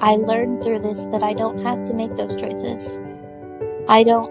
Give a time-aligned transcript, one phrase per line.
[0.00, 2.98] I learned through this that I don't have to make those choices.
[3.88, 4.30] I don't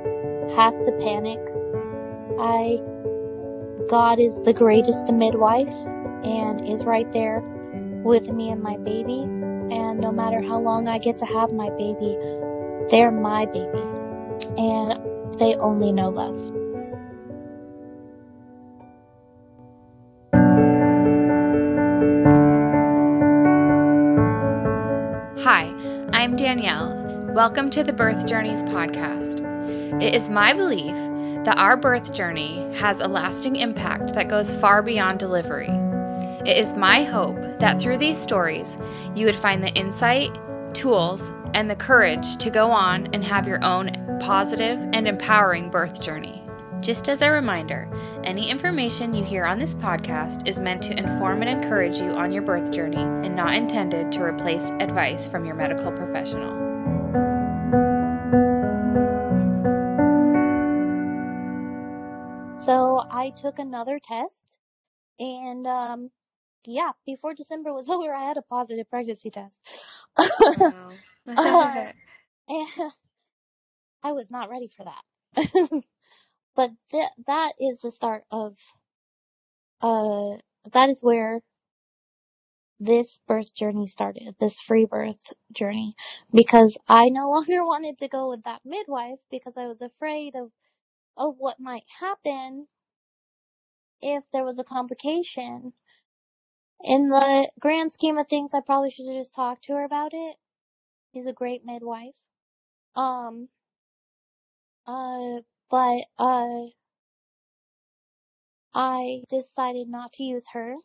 [0.51, 1.39] have to panic.
[2.39, 2.79] I
[3.87, 5.75] God is the greatest midwife
[6.23, 7.41] and is right there
[8.03, 9.23] with me and my baby.
[9.23, 12.17] And no matter how long I get to have my baby,
[12.89, 13.83] they're my baby.
[14.57, 16.62] And they only know love.
[26.23, 27.27] I'm Danielle.
[27.33, 29.41] Welcome to the Birth Journeys podcast.
[30.01, 30.95] It is my belief
[31.43, 35.67] that our birth journey has a lasting impact that goes far beyond delivery.
[36.49, 38.77] It is my hope that through these stories,
[39.13, 40.33] you would find the insight,
[40.73, 46.01] tools, and the courage to go on and have your own positive and empowering birth
[46.01, 46.42] journey.
[46.83, 47.89] Just as a reminder,
[48.25, 52.29] any information you hear on this podcast is meant to inform and encourage you on
[52.29, 56.51] your birth journey and not intended to replace advice from your medical professional.
[62.65, 64.57] So I took another test
[65.19, 66.11] and um
[66.65, 69.61] yeah, before December was over, I had a positive pregnancy test.
[70.17, 70.89] Wow.
[71.25, 71.93] Uh,
[72.49, 72.91] and
[74.03, 75.83] I was not ready for that.
[76.55, 78.55] But th- that is the start of
[79.81, 80.37] uh
[80.73, 81.41] that is where
[82.79, 85.95] this birth journey started, this free birth journey,
[86.33, 90.51] because I no longer wanted to go with that midwife because I was afraid of
[91.17, 92.67] of what might happen
[94.01, 95.73] if there was a complication.
[96.83, 100.11] In the grand scheme of things, I probably should have just talked to her about
[100.13, 100.37] it.
[101.13, 102.15] She's a great midwife.
[102.95, 103.49] Um,
[104.87, 105.41] uh,
[105.73, 106.67] but, uh,
[108.75, 110.75] I decided not to use her.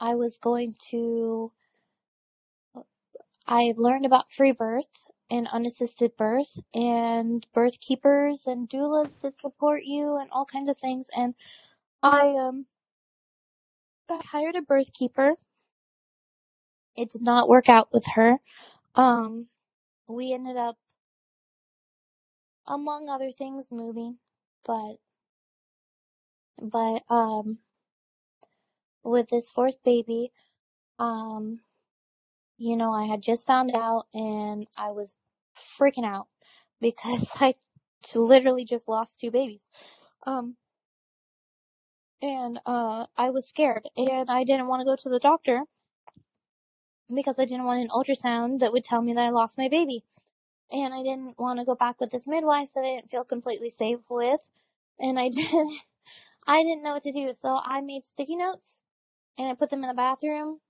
[0.00, 1.52] I was going to,
[3.46, 9.82] I learned about free birth and unassisted birth and birth keepers and doulas that support
[9.84, 11.10] you and all kinds of things.
[11.16, 11.34] And
[12.02, 12.66] I, um,
[14.10, 15.34] hired a birth keeper.
[16.96, 18.38] It did not work out with her.
[18.94, 19.48] Um,
[20.08, 20.76] we ended up,
[22.66, 24.18] among other things, moving,
[24.66, 24.96] but,
[26.60, 27.58] but, um,
[29.04, 30.32] with this fourth baby,
[30.98, 31.60] um,
[32.58, 35.14] you know, I had just found out and I was
[35.56, 36.28] freaking out
[36.80, 37.54] because I
[38.14, 39.62] literally just lost two babies.
[40.26, 40.56] Um,
[42.22, 45.64] and, uh, I was scared and I didn't want to go to the doctor
[47.14, 50.04] because I didn't want an ultrasound that would tell me that I lost my baby.
[50.72, 53.70] And I didn't want to go back with this midwife that I didn't feel completely
[53.70, 54.48] safe with.
[55.00, 55.80] And I didn't,
[56.46, 57.32] I didn't know what to do.
[57.34, 58.82] So I made sticky notes
[59.38, 60.60] and I put them in the bathroom.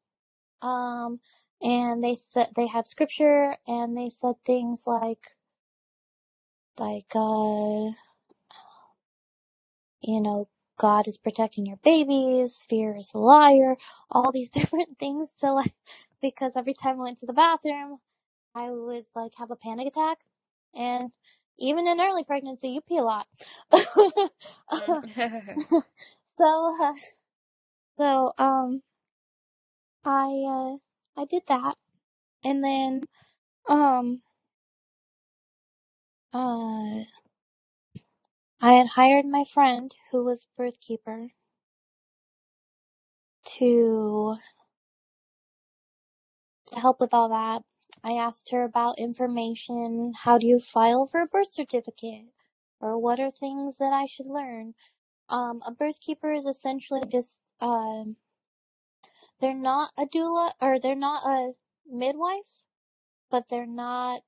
[0.63, 1.21] Um,
[1.63, 5.29] and they said, they had scripture and they said things like,
[6.79, 7.93] like, uh,
[10.03, 10.49] you know,
[10.79, 13.77] God is protecting your babies, fear is a liar,
[14.11, 15.75] all these different things to like,
[16.23, 17.99] because every time I went to the bathroom,
[18.55, 20.19] I would like have a panic attack.
[20.75, 21.13] And
[21.59, 23.27] even in early pregnancy, you pee a lot.
[26.39, 26.95] so, uh,
[27.99, 28.83] so, um,
[30.05, 30.77] I, uh,
[31.21, 31.77] I did that.
[32.45, 33.05] And then,
[33.69, 34.23] um,
[36.34, 37.05] uh,
[38.63, 41.33] I had hired my friend who was birth keeper
[43.59, 44.37] to
[46.73, 47.63] to help with all that.
[48.05, 50.15] I asked her about information.
[50.25, 52.27] How do you file for a birth certificate?
[52.81, 54.75] Or what are things that I should learn?
[55.29, 58.17] Um, a birth keeper is essentially just, um,
[59.41, 61.53] they're not a doula, or they're not a
[61.91, 62.65] midwife,
[63.31, 64.23] but they're not,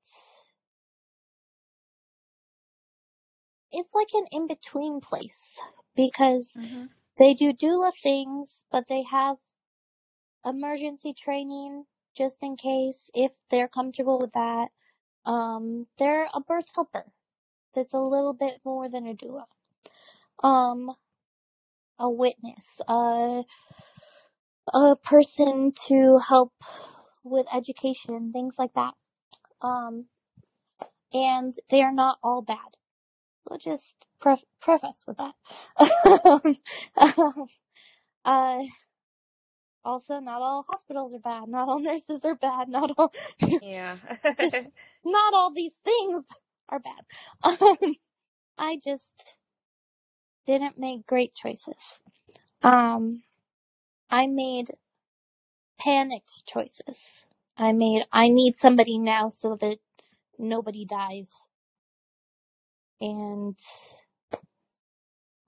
[3.73, 5.61] it's like an in-between place
[5.97, 6.91] because Mhm.
[7.19, 9.39] they do doula things, but they have
[10.45, 14.71] emergency training just in case if they're comfortable with that.
[15.27, 17.07] Um, they're a birth helper
[17.75, 19.45] that's a little bit more than a doula.
[20.45, 20.93] Um,
[21.99, 23.45] a witness, a
[24.75, 26.53] a person to help
[27.25, 28.95] with education, things like that.
[29.63, 30.07] Um,
[31.15, 32.79] and they are not all bad.
[33.49, 35.35] We'll just pref- preface with that.
[38.27, 38.63] uh,
[39.85, 41.49] also, not all hospitals are bad.
[41.49, 42.69] Not all nurses are bad.
[42.69, 43.13] Not all,
[43.61, 43.97] Yeah.
[44.41, 44.71] Just-
[45.05, 46.25] not all these things
[46.69, 47.05] are bad.
[47.45, 47.95] Um,
[48.59, 49.37] I just
[50.47, 52.01] didn't make great choices.
[52.63, 53.23] Um,
[54.11, 54.69] I made
[55.79, 57.27] panicked choices.
[57.59, 59.79] I made I need somebody now so that
[60.39, 61.33] nobody dies.
[63.01, 63.59] And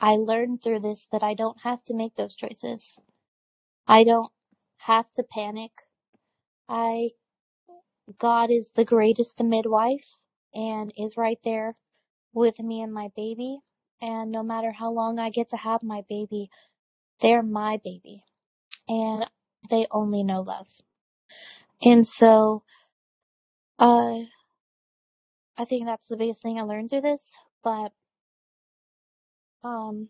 [0.00, 2.98] I learned through this that I don't have to make those choices.
[3.88, 4.32] I don't
[4.78, 5.72] have to panic.
[6.68, 7.10] I
[8.18, 10.18] God is the greatest midwife
[10.54, 11.74] and is right there
[12.32, 13.60] with me and my baby.
[14.00, 16.50] And no matter how long I get to have my baby,
[17.20, 18.24] they're my baby.
[18.88, 19.26] And
[19.70, 20.68] they only know love.
[21.84, 22.62] And so,
[23.78, 24.20] uh,
[25.58, 27.34] I think that's the biggest thing I learned through this.
[27.64, 27.92] But,
[29.64, 30.08] um,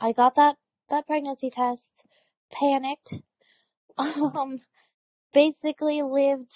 [0.00, 0.56] I got that,
[0.90, 2.04] that pregnancy test,
[2.52, 3.20] panicked,
[3.98, 4.60] um,
[5.34, 6.52] basically lived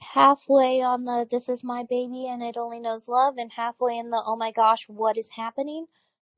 [0.00, 4.10] halfway on the this is my baby and it only knows love and halfway in
[4.10, 5.86] the oh my gosh what is happening?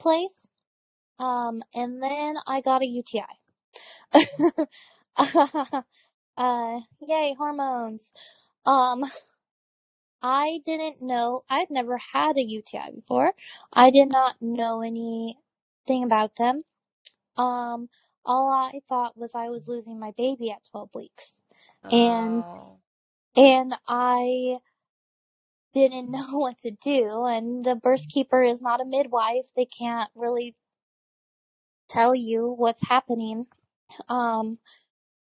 [0.00, 0.48] place
[1.20, 3.22] um and then i got a uti
[6.36, 8.12] uh yay hormones.
[8.66, 9.04] Um
[10.22, 13.32] i didn't know i'd never had a uti before.
[13.72, 16.62] I did not know anything about them.
[17.36, 17.88] Um
[18.26, 21.38] all i thought was i was losing my baby at 12 weeks
[21.90, 22.80] and Oh.
[23.36, 24.58] and I
[25.74, 27.26] didn't know what to do.
[27.26, 30.56] And the birth keeper is not a midwife; they can't really
[31.90, 33.46] tell you what's happening.
[34.08, 34.58] Um,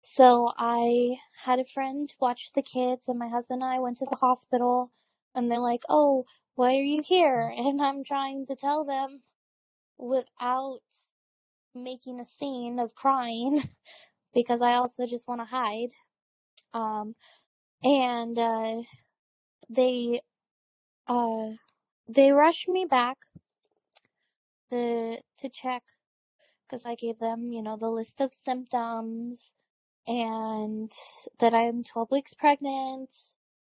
[0.02, 4.06] so I had a friend watch the kids, and my husband and I went to
[4.10, 4.93] the hospital.
[5.34, 6.26] And they're like, "Oh,
[6.56, 9.22] why are you here?" And I'm trying to tell them
[9.98, 10.81] without
[11.84, 13.62] making a scene of crying
[14.34, 15.90] because I also just want to hide.
[16.75, 17.14] Um,
[17.84, 18.82] and uh,
[19.69, 20.20] they
[21.08, 21.50] uh
[22.08, 23.19] they rushed me back
[24.70, 25.82] to to check
[26.69, 29.55] because I gave them, you know, the list of symptoms
[30.06, 30.93] and
[31.40, 33.11] that I'm 12 weeks pregnant,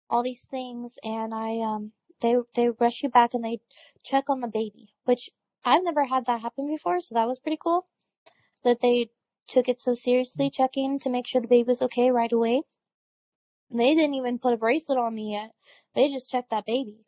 [0.09, 3.59] all these things, and I um they they rush you back and they
[4.03, 5.29] check on the baby, which
[5.67, 7.87] I've never had that happen before, so that was pretty cool.
[8.63, 9.11] That they
[9.47, 12.63] took it so seriously, checking to make sure the baby was okay right away.
[13.71, 15.51] They didn't even put a bracelet on me yet.
[15.95, 16.99] They just checked that baby.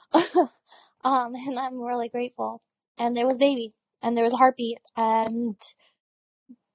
[0.14, 2.62] um, and I'm really grateful.
[2.98, 5.56] And there was baby, and there was a heartbeat, and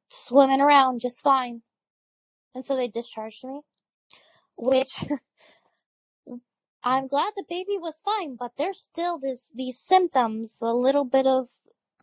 [0.10, 1.62] swimming around just fine.
[2.56, 3.62] And so they discharged me,
[4.58, 4.94] which
[6.84, 11.28] I'm glad the baby was fine, but there's still this these symptoms, a little bit
[11.28, 11.50] of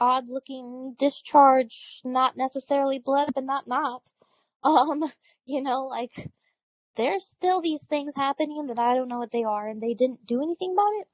[0.01, 4.13] odd looking discharge, not necessarily blood, but not not.
[4.65, 5.05] Um,
[5.47, 6.31] you know, like
[6.97, 10.27] there's still these things happening that I don't know what they are, and they didn't
[10.27, 11.09] do anything about it.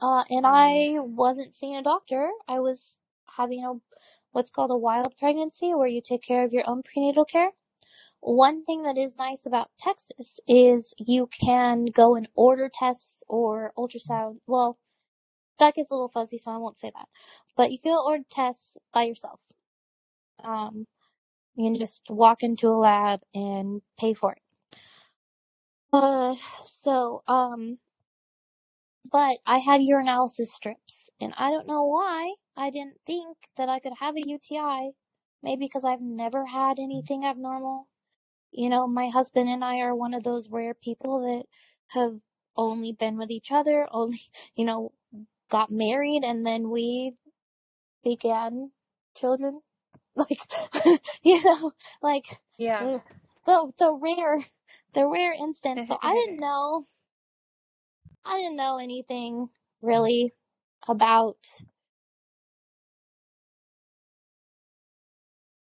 [0.00, 2.30] Uh, and I wasn't seeing a doctor.
[2.48, 2.94] I was
[3.38, 3.74] having a
[4.32, 7.50] what's called a wild pregnancy, where you take care of your own prenatal care.
[8.26, 13.72] One thing that is nice about Texas is you can go and order tests or
[13.78, 14.38] ultrasound.
[14.48, 14.78] Well,
[15.58, 17.08] that gets a little fuzzy, so I won't say that.
[17.56, 19.40] But you can order tests by yourself.
[20.44, 20.86] Um,
[21.56, 24.42] you can just walk into a lab and pay for it.
[25.92, 26.36] Uh,
[26.82, 27.78] so, um,
[29.12, 33.80] but I had urinalysis strips, and I don't know why I didn't think that I
[33.80, 34.92] could have a UTI.
[35.42, 37.88] Maybe because I've never had anything abnormal.
[38.56, 41.44] You know, my husband and I are one of those rare people that
[41.88, 42.14] have
[42.56, 44.20] only been with each other, only,
[44.56, 44.92] you know,
[45.50, 47.14] got married, and then we
[48.04, 48.72] began
[49.16, 49.62] children.
[50.16, 50.40] Like,
[51.24, 52.26] you know, like,
[52.58, 52.98] Yeah.
[53.46, 54.38] the, the rare,
[54.94, 55.88] the rare instance.
[55.88, 56.86] So I didn't know,
[58.24, 59.48] I didn't know anything
[59.82, 60.34] really
[60.88, 61.36] about.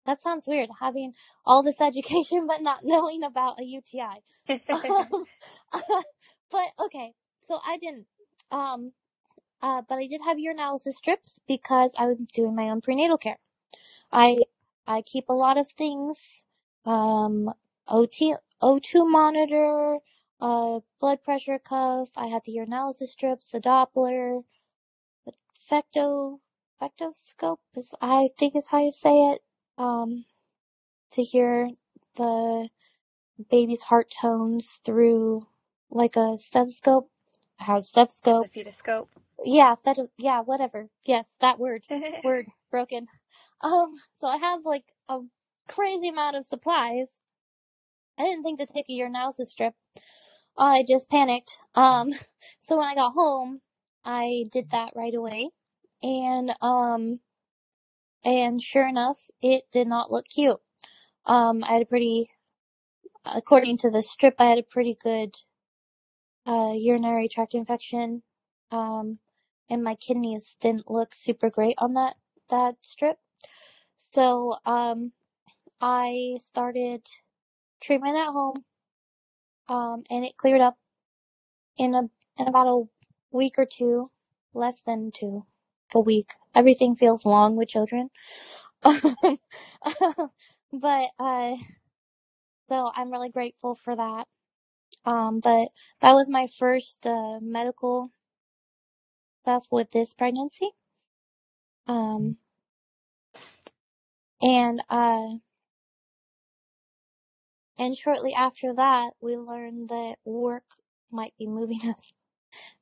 [0.09, 1.13] That sounds weird, having
[1.45, 4.23] all this education but not knowing about a UTI.
[4.89, 5.25] Um,
[6.51, 8.07] but okay, so I didn't.
[8.51, 8.93] Um,
[9.61, 13.37] uh, but I did have urinalysis strips because I was doing my own prenatal care.
[14.11, 14.39] I
[14.87, 16.43] I keep a lot of things.
[16.85, 17.51] Um,
[17.87, 19.99] OT O2 monitor,
[20.41, 22.09] uh, blood pressure cuff.
[22.17, 24.43] I had the urinalysis strips, the Doppler,
[25.25, 25.33] the
[25.71, 26.39] fecto
[26.81, 29.41] fectoscope is I think is how you say it.
[29.79, 30.25] Um,
[31.13, 31.69] to hear
[32.17, 32.69] the
[33.51, 35.43] baby's heart tones through
[35.91, 37.09] like a stethoscope.
[37.59, 38.49] How stethoscope?
[38.53, 39.09] The fetoscope.
[39.45, 40.89] Yeah, fet- yeah, whatever.
[41.05, 41.85] Yes, that word.
[42.23, 43.07] Word broken.
[43.61, 45.19] Um, so I have like a
[45.67, 47.21] crazy amount of supplies.
[48.19, 49.75] I didn't think to take a urinalysis strip.
[50.57, 51.59] I just panicked.
[51.75, 52.11] Um,
[52.59, 53.61] so when I got home,
[54.05, 55.49] I did that right away.
[56.03, 57.19] And, um,
[58.25, 60.59] and sure enough, it did not look cute.
[61.25, 62.29] Um, I had a pretty,
[63.25, 65.35] according to the strip, I had a pretty good
[66.47, 68.23] uh, urinary tract infection,
[68.71, 69.19] um,
[69.69, 72.15] and my kidneys didn't look super great on that
[72.51, 73.17] that strip.
[73.97, 75.13] So um,
[75.81, 77.07] I started
[77.81, 78.65] treatment at home,
[79.69, 80.77] um, and it cleared up
[81.77, 82.03] in a
[82.39, 82.83] in about a
[83.31, 84.11] week or two,
[84.53, 85.45] less than two,
[85.95, 86.31] a week.
[86.55, 88.11] Everything feels long with children,
[88.83, 88.99] but
[91.19, 91.55] uh,
[92.69, 94.27] so I'm really grateful for that.
[95.05, 95.69] Um, but
[96.01, 98.11] that was my first uh, medical
[99.43, 100.69] stuff with this pregnancy.
[101.87, 102.37] Um,
[104.41, 105.27] and uh,
[107.77, 110.63] and shortly after that, we learned that work
[111.11, 112.11] might be moving us.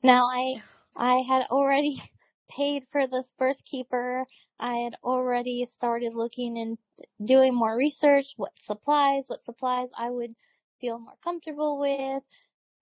[0.04, 0.62] Now I
[0.96, 2.02] I had already
[2.50, 4.26] paid for this birth keeper.
[4.60, 6.78] I had already started looking and
[7.24, 10.36] doing more research, what supplies, what supplies I would
[10.80, 12.24] feel more comfortable with.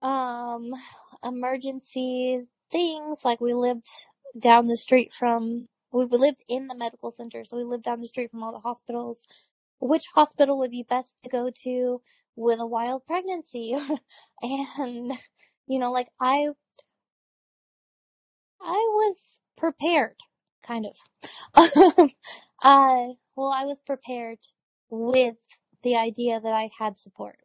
[0.01, 0.71] Um,
[1.23, 3.87] emergencies, things like we lived
[4.37, 8.07] down the street from, we lived in the medical center, so we lived down the
[8.07, 9.25] street from all the hospitals.
[9.79, 12.01] Which hospital would be best to go to
[12.35, 13.75] with a wild pregnancy?
[14.41, 15.13] and,
[15.67, 16.49] you know, like I,
[18.61, 20.17] I was prepared,
[20.63, 20.97] kind of.
[21.55, 24.39] uh, well, I was prepared
[24.89, 25.37] with
[25.83, 27.39] the idea that I had support.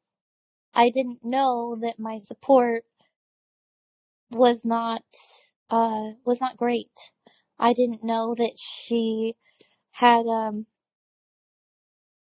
[0.74, 2.84] I didn't know that my support
[4.30, 5.02] was not
[5.70, 6.90] uh was not great.
[7.58, 9.36] I didn't know that she
[9.92, 10.66] had um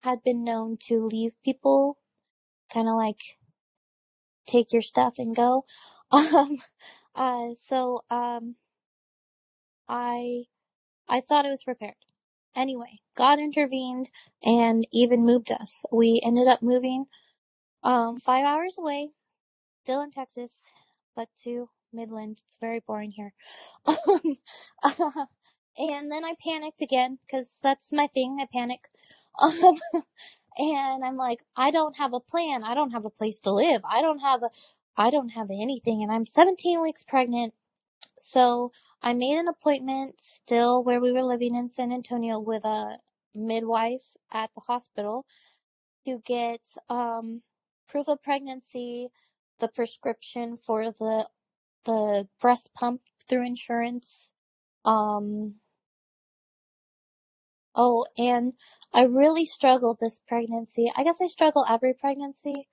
[0.02, 1.98] had been known to leave people
[2.72, 3.38] kind of like
[4.46, 5.64] take your stuff and go.
[6.12, 6.58] Um
[7.16, 8.56] uh so um
[9.90, 10.44] I
[11.08, 11.94] I thought I was prepared.
[12.56, 14.10] Anyway, God intervened
[14.44, 15.84] and even moved us.
[15.92, 17.06] We ended up moving
[17.84, 19.10] um, five hours away,
[19.84, 20.62] still in Texas,
[21.16, 22.40] but to Midland.
[22.46, 23.34] It's very boring here.
[24.84, 25.16] Um,
[25.78, 28.38] and then I panicked again because that's my thing.
[28.40, 28.88] I panic.
[29.40, 29.78] Um,
[30.58, 32.64] and I'm like, I don't have a plan.
[32.64, 33.82] I don't have a place to live.
[33.84, 34.50] I don't have a,
[34.96, 36.02] I don't have anything.
[36.02, 37.54] And I'm 17 weeks pregnant.
[38.18, 42.98] So I made an appointment still where we were living in San Antonio with a
[43.34, 45.26] midwife at the hospital
[46.06, 47.42] to get, um,
[47.88, 49.08] proof of pregnancy,
[49.60, 51.28] the prescription for the
[51.84, 54.30] the breast pump through insurance.
[54.84, 55.56] Um
[57.74, 58.54] oh, and
[58.92, 60.90] I really struggled this pregnancy.
[60.96, 62.68] I guess I struggle every pregnancy,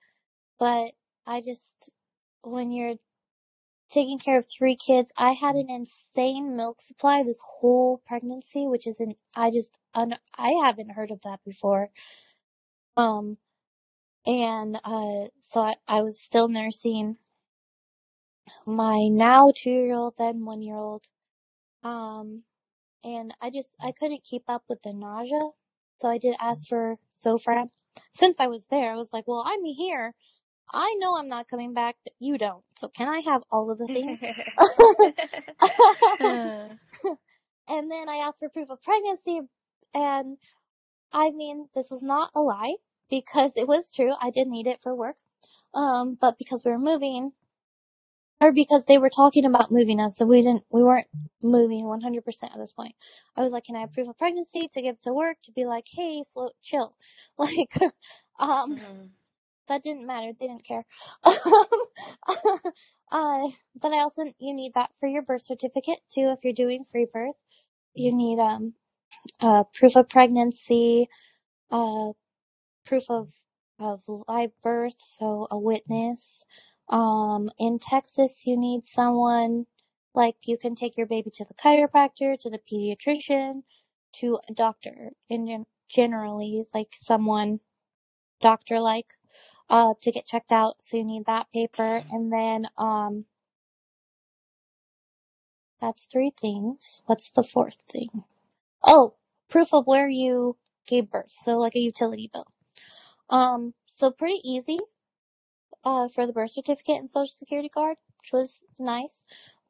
[0.58, 0.92] but
[1.26, 1.92] I just
[2.42, 2.96] when you're
[3.90, 8.86] taking care of three kids, I had an insane milk supply this whole pregnancy, which
[8.86, 11.90] isn't I just un, I haven't heard of that before.
[12.96, 13.38] Um
[14.26, 17.16] and uh, so I, I was still nursing
[18.66, 21.04] my now two year old, then one year old.
[21.84, 22.44] Um,
[23.04, 25.50] and I just, I couldn't keep up with the nausea.
[26.00, 27.70] So I did ask for Zofran.
[28.12, 30.14] Since I was there, I was like, well, I'm here.
[30.72, 32.64] I know I'm not coming back, but you don't.
[32.78, 34.22] So can I have all of the things?
[37.68, 39.40] and then I asked for proof of pregnancy.
[39.94, 40.38] And
[41.12, 42.76] I mean, this was not a lie
[43.10, 44.12] because it was true.
[44.20, 45.16] I did need it for work.
[45.74, 47.32] Um, but because we were moving,
[48.40, 51.08] or because they were talking about moving us, so we didn't, we weren't
[51.42, 52.94] moving 100% at this point.
[53.36, 55.66] I was like, can I have proof of pregnancy to give to work to be
[55.66, 56.94] like, hey, slow, chill.
[57.38, 57.72] Like,
[58.40, 59.17] um, mm-hmm.
[59.68, 60.32] That didn't matter.
[60.38, 60.84] They didn't care.
[61.24, 61.34] uh,
[63.80, 67.06] but I also, you need that for your birth certificate too if you're doing free
[67.12, 67.36] birth.
[67.94, 68.74] You need, um,
[69.40, 71.08] uh, proof of pregnancy,
[71.70, 72.12] uh,
[72.86, 73.30] proof of
[73.80, 76.44] of live birth, so a witness.
[76.90, 79.66] Um, in Texas, you need someone
[80.14, 83.64] like you can take your baby to the chiropractor, to the pediatrician,
[84.14, 87.60] to a doctor, gen- generally like someone
[88.40, 89.14] doctor like
[89.70, 90.82] uh to get checked out.
[90.82, 93.26] So you need that paper, and then um.
[95.80, 97.02] That's three things.
[97.06, 98.24] What's the fourth thing?
[98.84, 99.14] Oh,
[99.50, 100.56] proof of where you
[100.86, 101.32] gave birth.
[101.32, 102.46] So like a utility bill.
[103.30, 104.78] Um, so pretty easy,
[105.84, 109.24] uh, for the birth certificate and social security card, which was nice.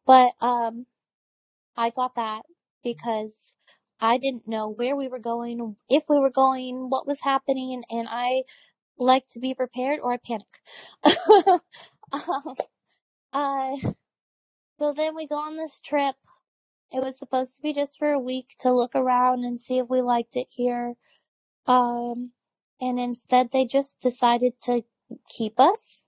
[0.06, 0.86] But, um,
[1.76, 2.42] I got that
[2.84, 3.52] because
[4.00, 8.08] I didn't know where we were going, if we were going, what was happening, and
[8.10, 8.44] I
[8.98, 10.14] like to be prepared or
[11.04, 11.60] I panic.
[12.12, 12.56] um,
[13.32, 13.76] uh,
[14.80, 16.16] so then we go on this trip.
[16.92, 19.88] It was supposed to be just for a week to look around and see if
[19.90, 20.94] we liked it here.
[21.66, 22.32] Um,
[22.80, 24.82] and instead they just decided to
[25.28, 26.04] keep us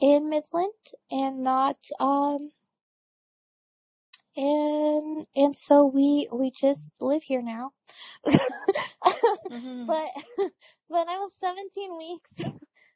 [0.00, 0.72] in Midland
[1.10, 2.50] and not um
[4.36, 7.72] and and so we we just live here now.
[9.50, 9.86] Mhm.
[9.86, 10.10] But
[10.90, 12.32] but I was 17 weeks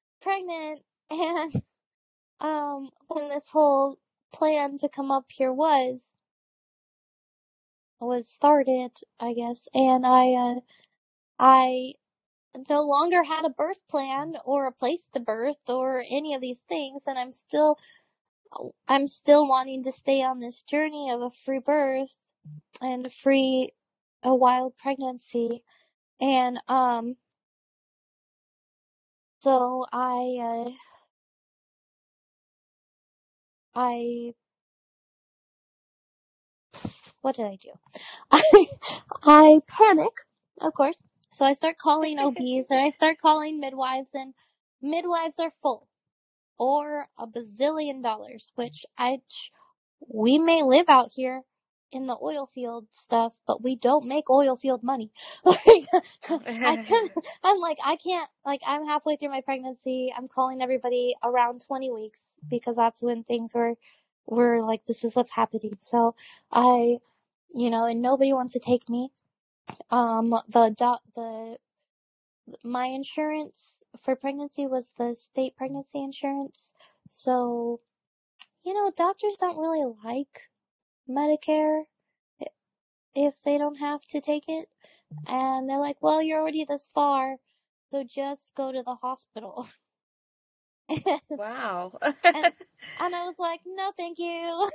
[0.22, 0.80] pregnant
[1.10, 1.62] and
[2.40, 3.98] um when this whole
[4.32, 6.14] plan to come up here was
[8.00, 10.54] was started, I guess, and I uh
[11.38, 11.94] I
[12.70, 16.60] no longer had a birth plan or a place to birth or any of these
[16.68, 17.78] things and I'm still
[18.88, 22.16] I'm still wanting to stay on this journey of a free birth
[22.82, 23.70] and a free
[24.22, 25.62] a wild pregnancy
[26.20, 27.16] and um
[29.40, 30.70] so I uh
[33.74, 34.34] I
[37.22, 37.70] what did I do?
[38.32, 38.66] I
[39.24, 40.12] I panic,
[40.60, 40.96] of course.
[41.34, 44.34] So I start calling OBs and I start calling midwives and
[44.82, 45.88] midwives are full
[46.60, 49.22] or a bazillion dollars, which I
[50.08, 51.42] we may live out here
[51.92, 55.12] in the oil field stuff, but we don't make oil field money.
[55.46, 55.86] like
[56.64, 57.06] I can
[57.44, 60.12] I'm like I can't like I'm halfway through my pregnancy.
[60.16, 63.74] I'm calling everybody around 20 weeks because that's when things were
[64.26, 65.76] were like this is what's happening.
[65.80, 66.16] So
[66.52, 66.98] I
[67.54, 69.10] you know, and nobody wants to take me.
[69.90, 70.74] Um the
[71.16, 71.58] the
[72.64, 76.72] my insurance for pregnancy was the state pregnancy insurance.
[77.08, 77.80] So,
[78.64, 80.48] you know, doctors don't really like
[81.08, 81.82] Medicare
[83.14, 84.68] if they don't have to take it.
[85.26, 87.36] And they're like, well, you're already this far,
[87.90, 89.68] so just go to the hospital.
[90.88, 91.92] and wow.
[92.24, 92.52] and
[93.14, 94.70] I was like, no, thank you.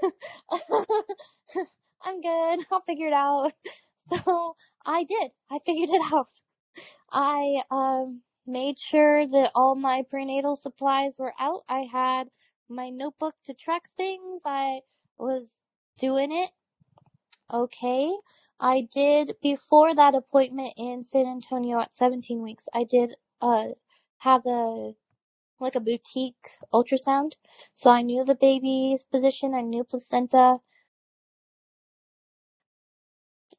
[2.04, 2.66] I'm good.
[2.72, 3.54] I'll figure it out.
[4.08, 4.56] So
[4.86, 5.32] I did.
[5.50, 6.28] I figured it out.
[7.12, 11.64] I um made sure that all my prenatal supplies were out.
[11.70, 12.30] I had
[12.70, 14.42] my notebook to track things.
[14.46, 14.82] I
[15.20, 15.58] was
[16.00, 16.52] doing it
[17.54, 18.14] okay.
[18.60, 22.68] I did before that appointment in San Antonio at 17 weeks.
[22.74, 23.70] I did uh
[24.20, 24.94] have a
[25.60, 27.34] like a boutique ultrasound.
[27.76, 30.58] So I knew the baby's position, I knew placenta.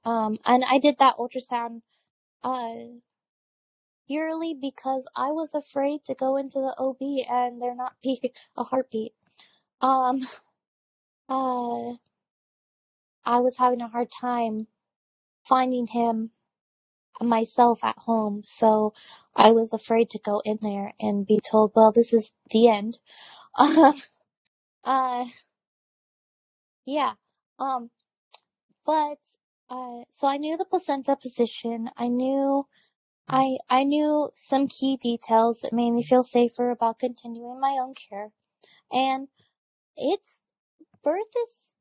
[0.05, 1.83] Um and I did that ultrasound
[2.45, 2.75] uh
[4.09, 6.99] yearly because I was afraid to go into the OB
[7.31, 9.15] and there not be a heartbeat.
[9.83, 10.21] Um,
[11.29, 11.93] uh,
[13.25, 14.69] I was having a hard time
[15.49, 16.31] finding him
[17.21, 18.95] myself at home, so
[19.37, 22.99] I was afraid to go in there and be told, well, this is the end.
[23.59, 23.95] Um,
[24.85, 25.27] uh,
[26.87, 27.15] yeah.
[27.59, 27.91] Um,
[28.87, 29.19] but,
[29.71, 31.91] uh, so I knew the placenta position.
[31.97, 32.67] I knew
[33.29, 37.95] I I knew some key details that made me feel safer about continuing my own
[37.95, 38.33] care.
[38.93, 39.29] And
[39.97, 40.43] it's
[41.05, 41.75] birth is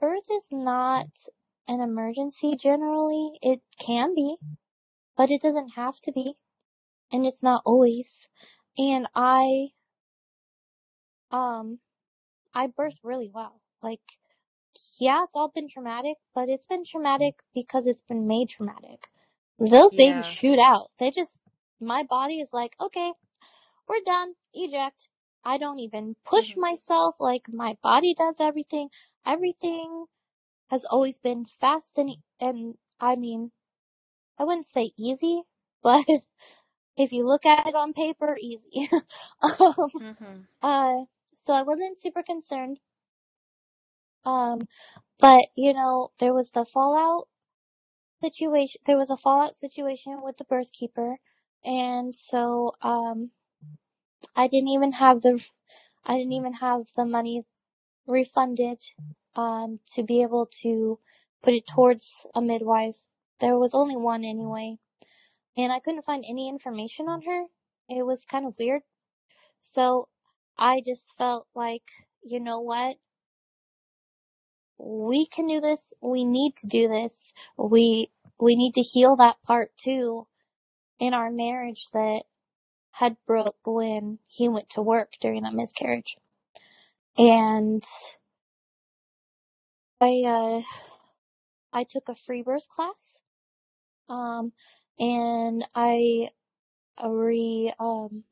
[0.00, 1.06] birth is not
[1.68, 3.38] an emergency generally.
[3.42, 4.36] It can be,
[5.16, 6.36] but it doesn't have to be.
[7.12, 8.28] And it's not always.
[8.78, 9.70] And I
[11.30, 11.78] um
[12.54, 13.60] I birthed really well.
[13.82, 14.00] Like
[15.00, 19.08] yeah, it's all been traumatic, but it's been traumatic because it's been made traumatic.
[19.58, 19.96] Those Yeah.
[19.96, 20.90] babies shoot out.
[20.98, 21.40] They just
[21.80, 23.12] my body is like, okay,
[23.88, 24.34] we're done.
[24.54, 25.10] Eject.
[25.44, 26.58] I don't even push Mhm.
[26.58, 27.16] myself.
[27.20, 28.90] Like my body does everything.
[29.26, 30.06] Everything
[30.70, 33.52] has always been fast and, and I mean,
[34.38, 35.42] I wouldn't say easy,
[35.82, 36.04] but
[36.96, 38.90] if you look at it on paper, easy.
[39.42, 40.48] um, Mhm.
[40.62, 41.04] uh,
[41.36, 42.80] so I wasn't super concerned.
[44.24, 44.68] Um,
[45.20, 47.28] but you know, there was the fallout
[48.20, 51.18] situation, there was a fallout situation with the birth keeper.
[51.64, 53.30] And so, um,
[54.36, 55.44] I didn't even have the,
[56.04, 57.44] I didn't even have the money
[58.06, 58.80] refunded,
[59.36, 60.98] um, to be able to
[61.42, 62.98] put it towards a midwife.
[63.40, 64.78] There was only one anyway.
[65.56, 67.44] And I couldn't find any information on her.
[67.88, 68.82] It was kind of weird.
[69.60, 70.08] So
[70.58, 71.84] I just felt like,
[72.24, 72.96] you know what?
[74.78, 75.92] We can do this.
[76.00, 77.32] We need to do this.
[77.56, 78.10] We,
[78.40, 80.26] we need to heal that part too
[80.98, 82.22] in our marriage that
[82.92, 86.16] had broke when he went to work during that miscarriage.
[87.16, 87.82] And
[90.00, 90.62] I, uh,
[91.72, 93.20] I took a free birth class.
[94.08, 94.52] Um,
[94.98, 96.30] and I
[97.04, 98.24] re, um,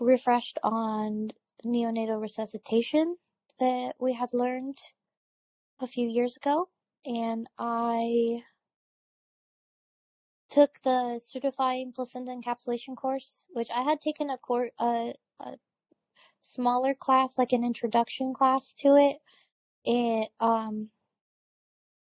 [0.00, 1.30] refreshed on
[1.64, 3.16] neonatal resuscitation
[3.58, 4.78] that we had learned
[5.80, 6.68] a few years ago.
[7.04, 8.42] And I
[10.50, 14.38] took the certifying placenta encapsulation course, which I had taken a
[14.78, 15.14] a
[16.40, 19.18] smaller class, like an introduction class to it,
[19.84, 20.90] it um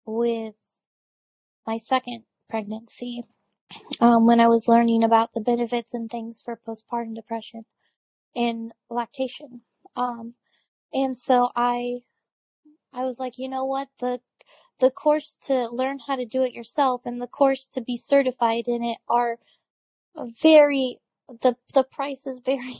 [0.06, 0.54] with
[1.66, 3.22] my second pregnancy,
[4.00, 7.64] um, when I was learning about the benefits and things for postpartum depression
[8.34, 9.62] and lactation.
[9.96, 10.34] Um,
[10.94, 12.00] and so I,
[12.92, 14.20] I was like, you know what, the
[14.80, 18.68] the course to learn how to do it yourself and the course to be certified
[18.68, 19.38] in it are
[20.42, 20.98] very
[21.42, 22.74] the the price is very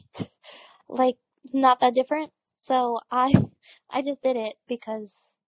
[0.89, 1.17] like
[1.53, 2.31] not that different.
[2.63, 3.35] So I
[3.91, 5.39] I just did it because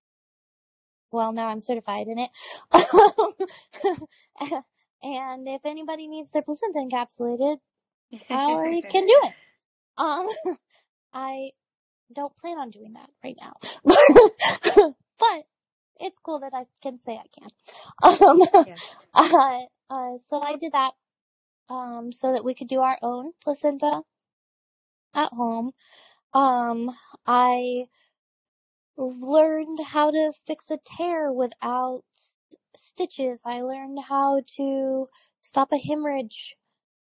[1.13, 2.31] well now I'm certified in it.
[5.05, 7.59] and if anybody needs their placenta encapsulated,
[8.31, 9.35] I can do it.
[9.99, 10.29] Um
[11.15, 11.51] I
[12.15, 13.53] don't plan on doing that right now.
[15.19, 15.45] but
[15.99, 17.49] it's cool that I can say I can.
[18.03, 18.75] Um, yeah.
[19.15, 20.93] uh, uh, so I did that
[21.69, 24.03] um, so that we could do our own placenta
[25.15, 25.73] at home.
[26.33, 26.91] Um,
[27.27, 27.87] I
[28.97, 32.03] learned how to fix a tear without
[32.77, 33.43] stitches.
[33.45, 35.09] I learned how to
[35.41, 36.57] stop a hemorrhage,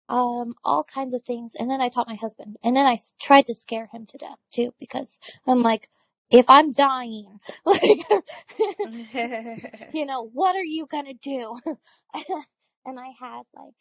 [0.08, 1.54] um, all kinds of things.
[1.58, 2.56] And then I taught my husband.
[2.64, 5.88] And then I tried to scare him to death too, because I'm like,
[6.30, 8.04] if I'm dying, like,
[9.92, 11.56] you know, what are you gonna do?
[12.86, 13.74] and I had like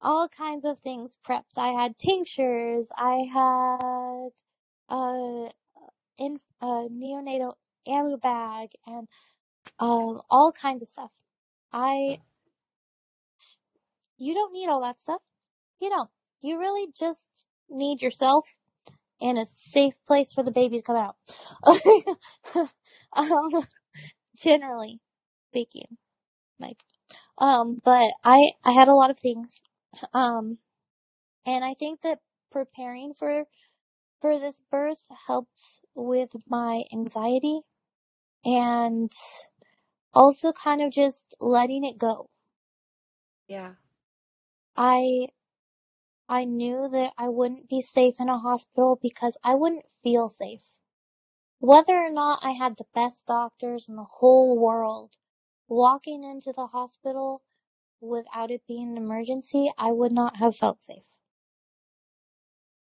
[0.00, 1.58] all kinds of things prepped.
[1.58, 2.88] I had tinctures.
[2.96, 4.30] I had
[4.88, 5.50] uh,
[6.18, 7.54] in a neonatal
[7.88, 9.08] Ambu bag and
[9.78, 11.10] um, all kinds of stuff.
[11.72, 12.20] I
[14.18, 15.20] you don't need all that stuff.
[15.80, 16.10] You don't.
[16.40, 17.26] You really just
[17.68, 18.44] need yourself
[19.20, 21.16] and a safe place for the baby to come out.
[23.16, 23.66] um,
[24.36, 25.00] generally
[25.50, 25.96] speaking,
[26.58, 26.78] like,
[27.38, 29.62] um, but I, I had a lot of things.
[30.12, 30.58] Um,
[31.46, 32.18] and I think that
[32.50, 33.44] preparing for,
[34.20, 37.60] for this birth helped with my anxiety
[38.44, 39.10] and
[40.12, 42.28] also kind of just letting it go.
[43.48, 43.72] Yeah.
[44.76, 45.28] I
[46.28, 50.76] I knew that I wouldn't be safe in a hospital because I wouldn't feel safe.
[51.60, 55.12] Whether or not I had the best doctors in the whole world,
[55.68, 57.42] walking into the hospital
[58.00, 61.18] without it being an emergency, I would not have felt safe.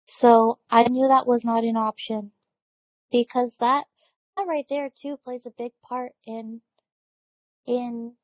[0.07, 2.33] So I knew that was not an option
[3.13, 3.87] because that,
[4.37, 6.63] that right there too plays a big part in,
[7.67, 8.15] in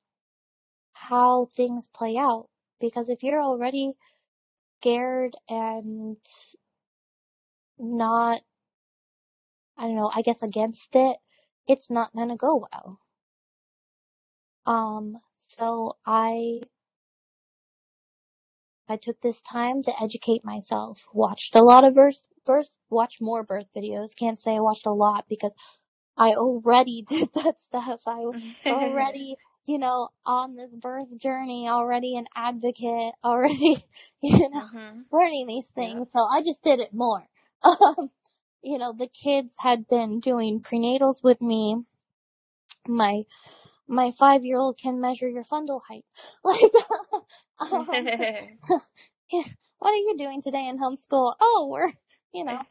[0.95, 2.49] how things play out.
[2.81, 3.95] Because if you're already
[4.81, 6.17] scared and
[7.79, 8.41] not,
[9.77, 11.19] I don't know, I guess against it,
[11.69, 12.99] it's not gonna go well.
[14.67, 16.61] Um, so I,
[18.89, 23.43] I took this time to educate myself, watched a lot of birth, birth, watch more
[23.43, 24.17] birth videos.
[24.17, 25.55] Can't say I watched a lot because
[26.17, 28.03] I already did that stuff.
[28.07, 28.25] I
[28.69, 33.85] already you know, on this birth journey already an advocate, already,
[34.23, 35.01] you know, mm-hmm.
[35.13, 36.11] learning these things.
[36.15, 36.21] Yeah.
[36.21, 37.27] So I just did it more.
[37.63, 38.11] Um,
[38.63, 41.77] you know, the kids had been doing prenatals with me.
[42.89, 43.25] My,
[43.87, 46.05] my five year old can measure your fundal height.
[46.43, 47.87] Like, um,
[49.79, 51.35] what are you doing today in homeschool?
[51.39, 51.93] Oh, we're,
[52.33, 52.63] you know,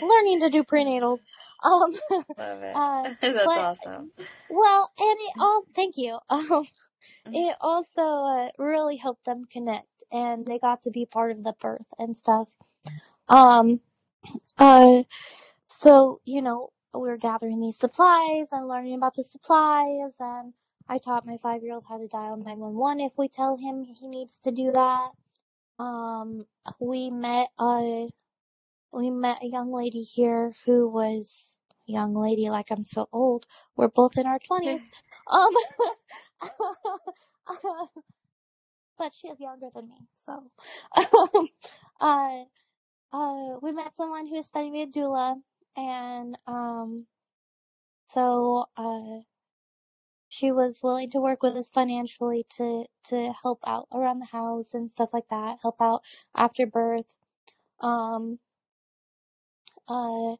[0.00, 1.20] learning to do prenatals.
[1.64, 1.90] Um,
[2.38, 2.76] Love it.
[2.76, 4.12] Uh, That's but, awesome.
[4.50, 6.18] Well, and it all, thank you.
[6.30, 6.64] Um,
[7.26, 7.34] mm-hmm.
[7.34, 11.52] it also uh, really helped them connect and they got to be part of the
[11.60, 12.54] birth and stuff.
[13.28, 13.80] Um,
[14.56, 15.02] uh,
[15.66, 20.54] so, you know, we were gathering these supplies and learning about the supplies and
[20.88, 24.06] I taught my five year old how to dial 911 if we tell him he
[24.06, 25.10] needs to do that.
[25.78, 26.46] Um,
[26.80, 28.08] we met a,
[28.92, 31.53] we met a young lady here who was
[31.86, 33.46] young lady like I'm so old.
[33.76, 34.90] We're both in our twenties.
[35.30, 35.52] um,
[38.98, 40.44] but she is younger than me, so.
[40.96, 41.48] um,
[42.00, 42.44] uh,
[43.12, 45.36] uh, we met someone who was studying a doula,
[45.76, 47.06] and um,
[48.08, 49.22] so uh,
[50.28, 54.74] she was willing to work with us financially to to help out around the house
[54.74, 56.02] and stuff like that, help out
[56.36, 57.16] after birth.
[57.80, 58.40] Um,
[59.88, 60.36] uh,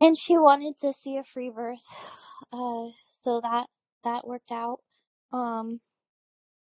[0.00, 1.84] and she wanted to see a free birth,
[2.52, 2.88] uh,
[3.24, 3.68] so that
[4.04, 4.80] that worked out.
[5.32, 5.80] Um,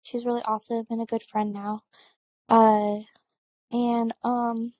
[0.03, 1.83] she's really awesome and a good friend now.
[2.49, 3.01] Uh,
[3.73, 4.75] and um,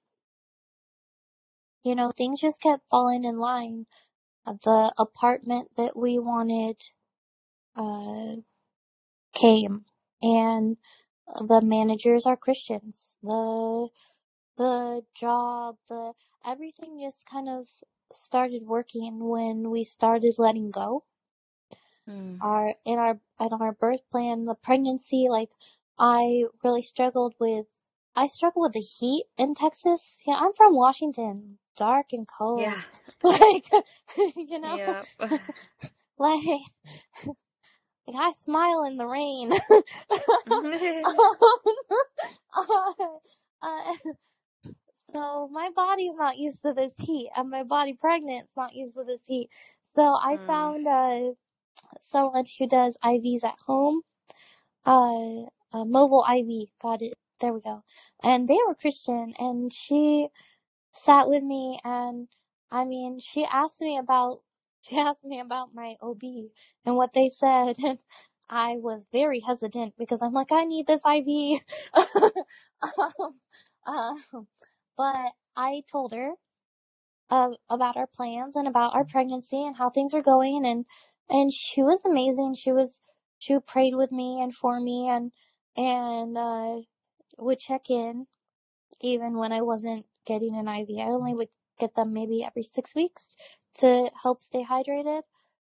[1.85, 3.87] you know, things just kept falling in line.
[4.47, 6.77] The apartment that we wanted,
[7.77, 8.37] uh,
[9.35, 9.85] came
[10.23, 10.77] and
[11.49, 13.17] the managers are Christians.
[13.23, 13.89] The
[14.59, 16.13] the job, the
[16.47, 17.67] everything just kind of
[18.13, 21.05] started working when we started letting go.
[22.09, 22.39] Mm.
[22.41, 25.51] Our in our in our birth plan, the pregnancy, like
[25.99, 27.67] I really struggled with
[28.17, 30.23] I struggle with the heat in Texas.
[30.27, 32.63] Yeah, I'm from Washington, dark and cold.
[32.63, 32.81] Yeah.
[33.23, 33.67] Like
[34.37, 35.07] you know, Yep.
[36.19, 36.63] like
[38.07, 39.53] like I smile in the rain.
[43.63, 43.95] uh,
[45.13, 49.05] so my body's not used to this heat, and my body pregnant's not used to
[49.05, 49.51] this heat.
[49.97, 50.47] So I Mm.
[50.47, 51.33] found uh,
[52.01, 54.03] someone who does IVs at home.
[54.87, 56.69] Uh, a mobile IV.
[56.81, 57.15] Got it.
[57.41, 57.83] There we go.
[58.23, 60.29] And they were Christian, and she
[60.93, 62.29] sat with me, and
[62.71, 64.43] I mean, she asked me about
[64.83, 66.23] she asked me about my OB
[66.87, 67.99] and what they said, and
[68.51, 71.63] I was very hesitant because I'm like, I need this IV.
[72.99, 73.35] um,
[73.87, 74.47] um,
[75.01, 76.33] but I told her
[77.31, 80.87] uh, about our plans and about our pregnancy and how things are going, and
[81.29, 82.55] and she was amazing.
[82.55, 83.01] She was
[83.39, 85.33] she prayed with me and for me, and
[85.77, 86.77] and uh,
[87.39, 88.27] would check in
[89.01, 90.89] even when I wasn't getting an IV.
[91.01, 93.35] I only would get them maybe every six weeks
[93.81, 95.23] to help stay hydrated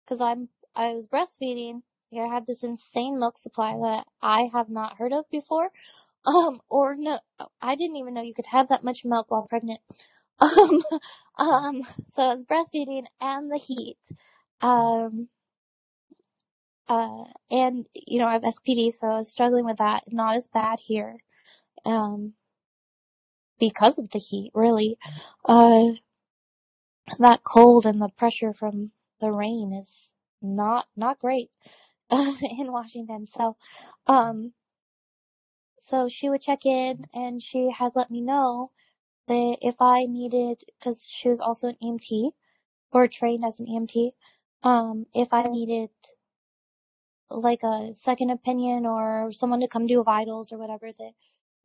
[0.05, 1.81] because I'm I was breastfeeding.
[2.15, 5.71] I had this insane milk supply that I have not heard of before.
[6.25, 7.19] Um, or no,
[7.61, 9.81] I didn't even know you could have that much milk while pregnant.
[10.39, 10.81] Um,
[11.37, 13.97] um, so I was breastfeeding and the heat.
[14.61, 15.29] Um,
[16.87, 20.03] uh, and you know, I have SPD, so I was struggling with that.
[20.11, 21.17] Not as bad here.
[21.85, 22.33] Um,
[23.59, 24.97] because of the heat, really.
[25.45, 25.91] Uh,
[27.19, 30.09] that cold and the pressure from the rain is
[30.41, 31.49] not, not great,
[32.11, 33.25] in Washington.
[33.25, 33.55] So,
[34.07, 34.53] um,
[35.83, 38.71] so she would check in and she has let me know
[39.27, 42.31] that if I needed, cause she was also an EMT
[42.91, 44.13] or trained as an EMT,
[44.63, 45.89] um, if I needed
[47.31, 51.13] like a second opinion or someone to come do vitals or whatever that,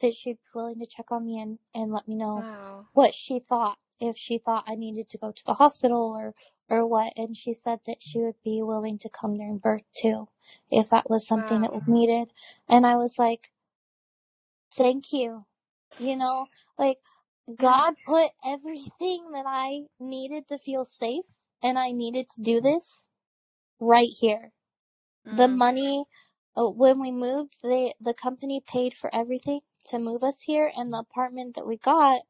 [0.01, 2.89] that she'd be willing to check on me and, and let me know Wow.
[2.95, 6.35] what she thought if she thought I needed to go to the hospital or
[6.71, 7.13] or what.
[7.17, 10.29] And she said that she would be willing to come during birth too
[10.71, 12.33] if that was something that was needed.
[12.69, 13.53] And I was like
[14.79, 15.47] thank you.
[15.99, 16.99] You know like
[17.57, 21.27] God put everything that I needed to feel safe
[21.63, 23.09] and I needed to do this
[23.81, 24.53] right here.
[25.33, 25.49] The Mm.
[25.49, 26.05] money
[26.57, 29.61] uh, when we moved they the company paid for everything
[29.91, 32.23] to move us here and the apartment that we got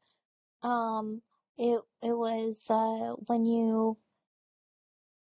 [0.63, 1.21] um
[1.57, 3.97] it it was uh when you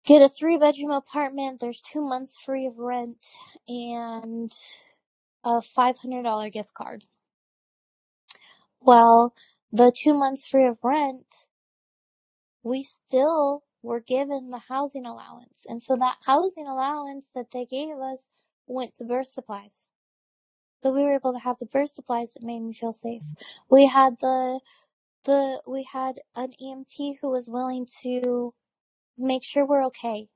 [0.05, 3.25] get a three bedroom apartment there's two months free of rent
[3.67, 4.53] and
[5.43, 7.05] a five hundred dollar gift card.
[8.81, 9.33] Well
[9.71, 11.35] the two months free of rent
[12.63, 15.65] we still were given the housing allowance.
[15.67, 18.27] And so that housing allowance that they gave us
[18.67, 19.87] went to birth supplies.
[20.83, 23.23] So we were able to have the birth supplies that made me feel safe.
[23.69, 24.61] We had the
[25.25, 28.53] the we had an EMT who was willing to
[29.17, 30.29] make sure we're okay.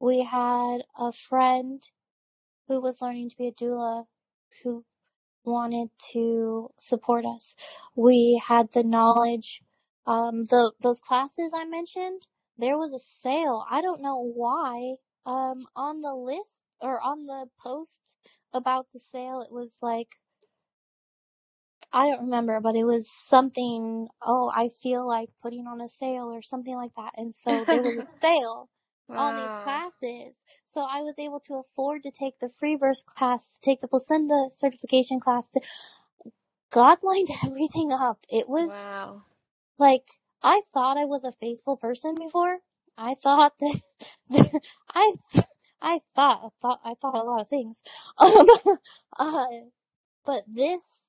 [0.00, 1.82] We had a friend
[2.68, 4.06] who was learning to be a doula
[4.62, 4.84] who
[5.44, 7.54] wanted to support us.
[7.96, 9.62] We had the knowledge
[10.06, 12.26] um the those classes I mentioned,
[12.58, 13.64] there was a sale.
[13.70, 18.00] I don't know why um on the list or on the post
[18.54, 20.08] about the sale it was like
[21.92, 26.32] I don't remember, but it was something, oh, I feel like putting on a sale
[26.32, 27.14] or something like that.
[27.18, 28.70] And so there was a sale
[29.16, 30.36] on these classes.
[30.74, 34.48] So I was able to afford to take the free birth class, take the placenta
[34.52, 35.48] certification class.
[35.50, 35.62] To,
[36.72, 38.20] God lined everything up.
[38.30, 39.22] It was Wow.
[39.78, 40.04] like,
[40.42, 42.58] I thought I was a faithful person before.
[42.98, 43.80] I thought that,
[44.30, 44.62] that
[44.94, 45.14] I,
[45.82, 47.82] I thought, I thought, I thought a lot of things.
[48.18, 48.48] Um,
[49.18, 49.46] uh,
[50.26, 51.02] but this,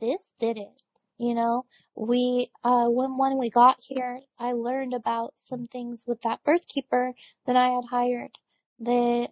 [0.00, 0.82] this did it.
[1.22, 6.22] You know, we, uh, when, when we got here, I learned about some things with
[6.24, 7.14] that birth keeper
[7.46, 8.32] that I had hired
[8.80, 9.30] that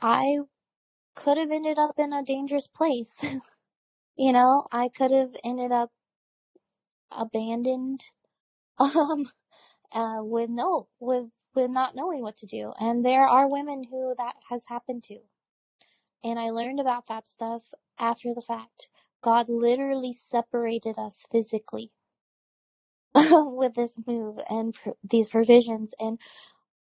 [0.00, 0.38] I
[1.16, 3.24] could have ended up in a dangerous place.
[4.16, 5.90] you know, I could have ended up
[7.12, 8.02] abandoned,
[8.78, 9.26] um,
[9.92, 12.72] uh, with no, with, with not knowing what to do.
[12.80, 15.18] And there are women who that has happened to.
[16.24, 17.64] And I learned about that stuff
[17.98, 18.88] after the fact.
[19.22, 21.92] God literally separated us physically
[23.14, 25.94] with this move and pr- these provisions.
[26.00, 26.18] And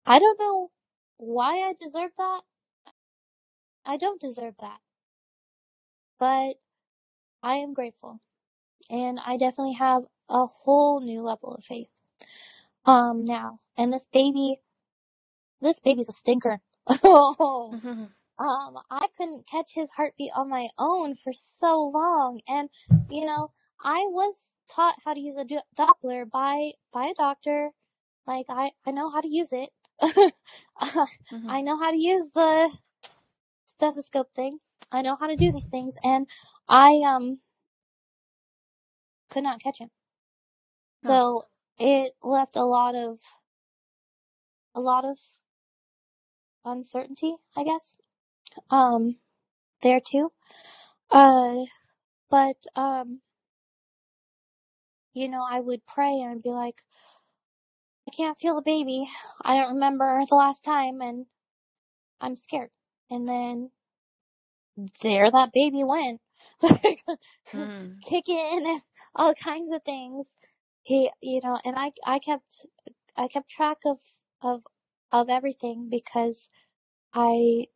[0.06, 0.70] I don't know
[1.18, 2.40] why I deserve that.
[3.86, 4.78] I don't deserve that.
[6.20, 6.56] But
[7.42, 8.20] I am grateful.
[8.90, 11.92] And I definitely have a whole new level of faith.
[12.86, 13.60] Um, now.
[13.78, 14.60] And this baby,
[15.62, 16.60] this baby's a stinker.
[17.04, 17.80] oh.
[18.38, 22.40] Um, I couldn't catch his heartbeat on my own for so long.
[22.48, 22.68] And,
[23.10, 23.50] you know,
[23.82, 25.44] I was taught how to use a
[25.76, 27.70] Doppler by, by a doctor.
[28.26, 29.70] Like, I, I know how to use it.
[30.02, 31.50] mm-hmm.
[31.50, 32.70] I know how to use the
[33.64, 34.58] stethoscope thing.
[34.92, 35.96] I know how to do these things.
[36.04, 36.28] And
[36.68, 37.38] I, um,
[39.30, 39.90] could not catch him.
[41.04, 41.46] So
[41.78, 43.18] it left a lot of,
[44.74, 45.18] a lot of
[46.64, 47.96] uncertainty, I guess
[48.70, 49.16] um,
[49.82, 50.32] there too.
[51.10, 51.64] Uh,
[52.30, 53.20] but, um,
[55.14, 56.82] you know, I would pray and be like,
[58.08, 59.08] I can't feel the baby.
[59.42, 61.26] I don't remember the last time and
[62.20, 62.70] I'm scared.
[63.10, 63.70] And then
[65.02, 66.20] there that baby went.
[66.62, 67.94] mm.
[68.08, 68.82] Kicking and
[69.14, 70.28] all kinds of things.
[70.82, 72.66] He, you know, and I, I kept,
[73.16, 73.98] I kept track of,
[74.42, 74.62] of,
[75.12, 76.48] of everything because
[77.14, 77.66] I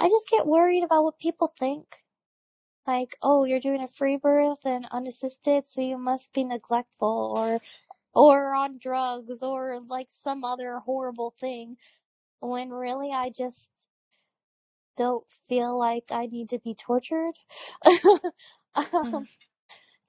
[0.00, 1.84] I just get worried about what people think.
[2.86, 7.60] Like, oh, you're doing a free birth and unassisted, so you must be neglectful or,
[8.14, 11.76] or on drugs or like some other horrible thing.
[12.40, 13.68] When really I just
[14.96, 17.34] don't feel like I need to be tortured
[17.84, 18.08] um,
[18.74, 19.28] mm.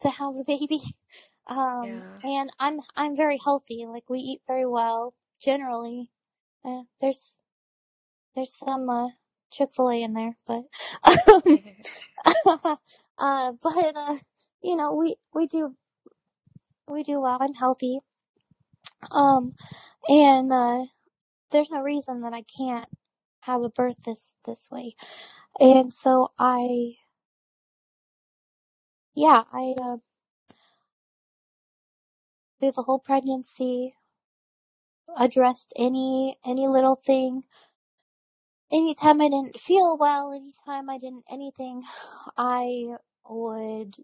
[0.02, 0.82] to have a baby.
[1.48, 1.84] Um,
[2.24, 2.40] yeah.
[2.40, 3.86] and I'm, I'm very healthy.
[3.86, 6.12] Like we eat very well generally.
[6.64, 7.34] Uh, there's,
[8.36, 9.10] there's some, uh,
[9.52, 10.64] Chick Fil A in there, but
[11.06, 11.44] um,
[13.20, 14.16] uh, but uh,
[14.64, 15.76] you know, we we do
[16.90, 17.38] we do well.
[17.42, 18.00] I'm healthy,
[19.12, 19.56] um,
[20.10, 20.86] and uh,
[21.52, 22.88] there's no reason that I can't
[23.42, 24.96] have a birth this this way,
[25.60, 26.94] and so I,
[29.16, 29.98] yeah, I uh,
[32.62, 33.96] through the whole pregnancy
[35.18, 37.44] addressed any any little thing
[38.72, 41.84] anytime I didn't feel well, anytime I didn't anything,
[42.38, 42.96] I
[43.30, 43.96] would,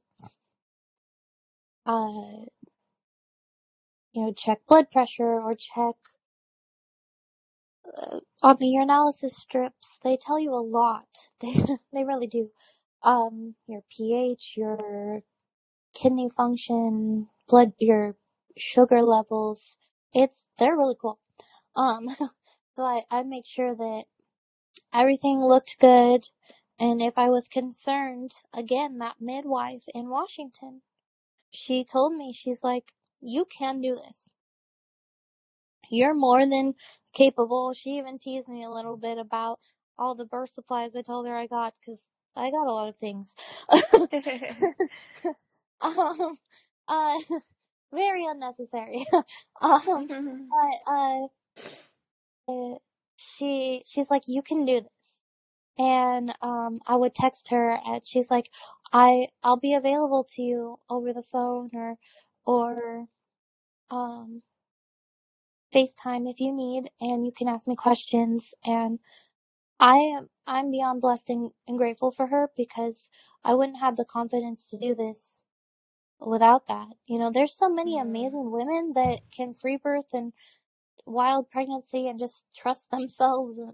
[1.86, 2.46] uh,
[4.14, 5.96] you know, check blood pressure or check
[7.98, 10.00] uh, on the urinalysis strips.
[10.04, 11.08] They tell you a lot.
[11.42, 11.54] They
[11.94, 12.52] they really do.
[13.04, 15.22] Um, your pH, your
[15.96, 18.18] kidney function, blood, your
[18.58, 19.78] sugar levels.
[20.14, 21.20] It's they're really cool.
[21.76, 22.10] Um,
[22.78, 24.06] so I I make sure that
[24.94, 26.30] Everything looked good,
[26.80, 30.82] and if I was concerned, again, that midwife in Washington,
[31.52, 34.30] she told me, she's like, you can do this.
[35.90, 36.76] You're more than
[37.14, 37.74] capable.
[37.74, 39.60] She even teased me a little bit about
[39.98, 42.02] all the birth supplies I told her I got, cause
[42.36, 43.36] I got a lot of things.
[45.82, 46.38] um,
[46.88, 47.14] uh,
[47.94, 49.06] very unnecessary.
[49.62, 50.08] um,
[50.50, 51.28] but, uh,
[52.50, 52.78] uh
[53.18, 54.92] she she's like you can do this.
[55.80, 58.52] And um I would text her and she's like
[58.94, 61.98] I I'll be available to you over the phone or
[62.46, 63.08] or
[63.92, 64.44] um
[65.74, 68.54] FaceTime if you need and you can ask me questions.
[68.66, 69.00] And
[69.80, 73.10] I am I'm beyond blessed and, and grateful for her because
[73.46, 75.42] I wouldn't have the confidence to do this
[76.22, 76.90] without that.
[77.08, 80.34] You know, there's so many amazing women that can free birth and
[81.08, 83.74] wild pregnancy and just trust themselves and,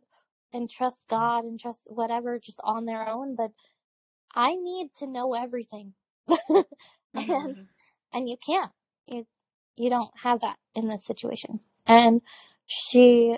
[0.54, 3.36] and trust God and trust whatever just on their own.
[3.36, 3.52] But
[4.34, 5.94] I need to know everything.
[6.50, 6.66] and,
[7.16, 7.62] mm-hmm.
[8.14, 8.72] and you can't.
[9.08, 9.26] You,
[9.76, 11.60] you don't have that in this situation.
[11.86, 12.22] And
[12.66, 13.38] she,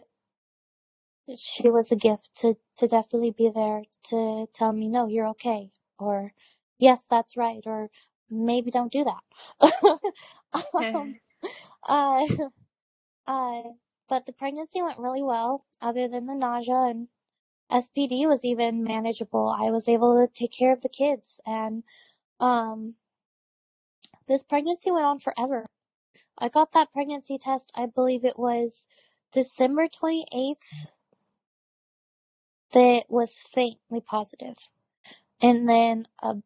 [1.38, 5.72] she was a gift to, to definitely be there to tell me, no, you're okay.
[5.98, 6.34] Or,
[6.78, 7.64] yes, that's right.
[7.66, 7.90] Or
[8.30, 10.00] maybe don't do that.
[10.74, 11.16] um,
[11.88, 12.26] uh,
[13.28, 13.62] uh,
[14.10, 17.08] but the pregnancy went really well, other than the nausea and
[17.72, 19.50] SPD was even manageable.
[19.50, 21.84] I was able to take care of the kids and,
[22.40, 22.96] um,
[24.28, 25.68] this pregnancy went on forever.
[26.38, 28.88] I got that pregnancy test, I believe it was
[29.34, 30.88] December 28th
[32.74, 34.58] that was faintly positive.
[35.42, 36.38] And then a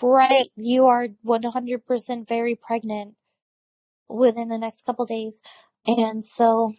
[0.00, 3.14] bright, you are 100% very pregnant
[4.08, 5.40] within the next couple days.
[5.86, 6.74] And so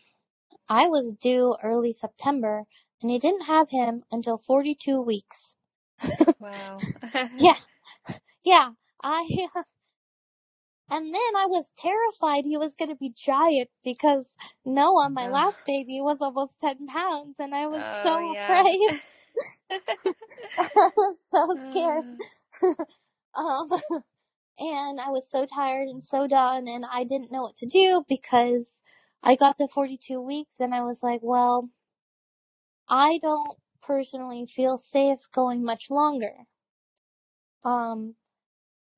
[0.70, 2.64] I was due early September
[3.02, 5.56] and he didn't have him until 42 weeks.
[6.40, 6.80] wow.
[7.38, 7.56] yeah.
[8.44, 8.70] Yeah.
[9.04, 9.24] I,
[10.90, 14.34] and then I was terrified he was going to be giant because
[14.66, 18.60] Noah, my last baby, was almost 10 pounds and I was oh, so yeah.
[18.62, 19.02] afraid.
[20.60, 22.06] I was so scared.
[23.36, 23.70] um,
[24.60, 28.04] and I was so tired and so done, and I didn't know what to do
[28.08, 28.81] because
[29.24, 31.70] I got to 42 weeks and I was like, well,
[32.90, 36.34] I don't personally feel safe going much longer.
[37.64, 38.16] Um,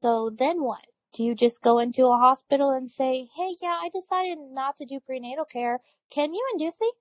[0.01, 0.86] so then what?
[1.13, 4.86] Do you just go into a hospital and say, hey, yeah, I decided not to
[4.86, 5.80] do prenatal care.
[6.11, 6.91] Can you induce me?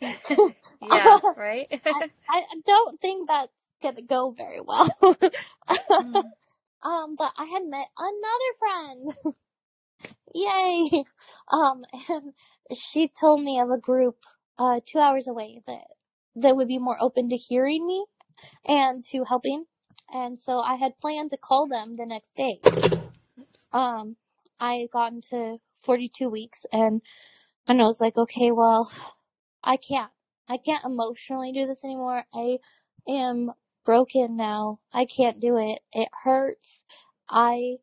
[0.82, 1.68] yeah, right?
[1.92, 3.52] I, I don't think that's
[3.82, 4.88] gonna go very well.
[6.00, 6.32] mm.
[6.82, 9.14] Um, but I had met another friend.
[10.34, 11.04] Yay!
[11.52, 12.32] Um, and
[12.78, 14.16] she told me of a group,
[14.58, 15.84] uh, two hours away that,
[16.36, 18.06] that would be more open to hearing me
[18.66, 19.66] and to helping.
[20.12, 22.60] And so I had planned to call them the next day.
[23.72, 24.16] Um,
[24.60, 27.02] I had gotten to 42 weeks and,
[27.68, 28.90] and I was like, okay, well,
[29.62, 30.10] I can't.
[30.48, 32.24] I can't emotionally do this anymore.
[32.34, 32.58] I
[33.08, 33.52] am
[33.84, 34.80] broken now.
[34.92, 35.80] I can't do it.
[35.92, 36.80] It hurts.
[37.28, 37.76] I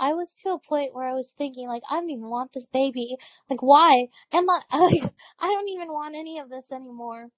[0.00, 2.66] I was to a point where I was thinking like I don't even want this
[2.66, 3.16] baby.
[3.50, 4.08] Like why?
[4.32, 7.28] Am I like I don't even want any of this anymore.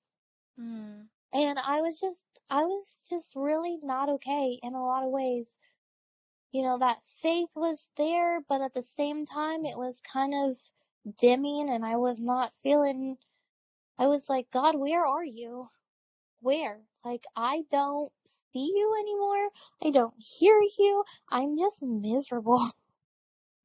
[0.60, 1.06] Mm.
[1.34, 5.58] And I was just I was just really not okay in a lot of ways.
[6.52, 10.56] You know, that faith was there, but at the same time it was kind of
[11.18, 13.16] dimming and I was not feeling
[13.98, 15.68] I was like, God, where are you?
[16.40, 16.80] Where?
[17.04, 18.12] Like, I don't
[18.52, 19.48] see you anymore.
[19.84, 21.04] I don't hear you.
[21.30, 22.70] I'm just miserable.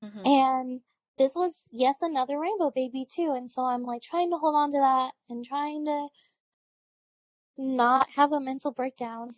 [0.03, 0.25] Mm-hmm.
[0.25, 0.81] And
[1.17, 3.33] this was, yes, another rainbow baby too.
[3.35, 6.07] And so I'm like trying to hold on to that and trying to
[7.57, 9.35] not have a mental breakdown.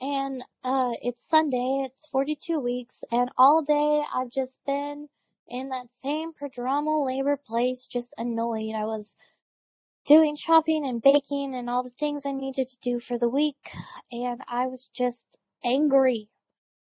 [0.00, 1.82] And, uh, it's Sunday.
[1.86, 5.08] It's 42 weeks and all day I've just been
[5.48, 8.74] in that same prodromal labor place, just annoyed.
[8.74, 9.16] I was
[10.06, 13.70] doing shopping and baking and all the things I needed to do for the week.
[14.12, 16.28] And I was just angry.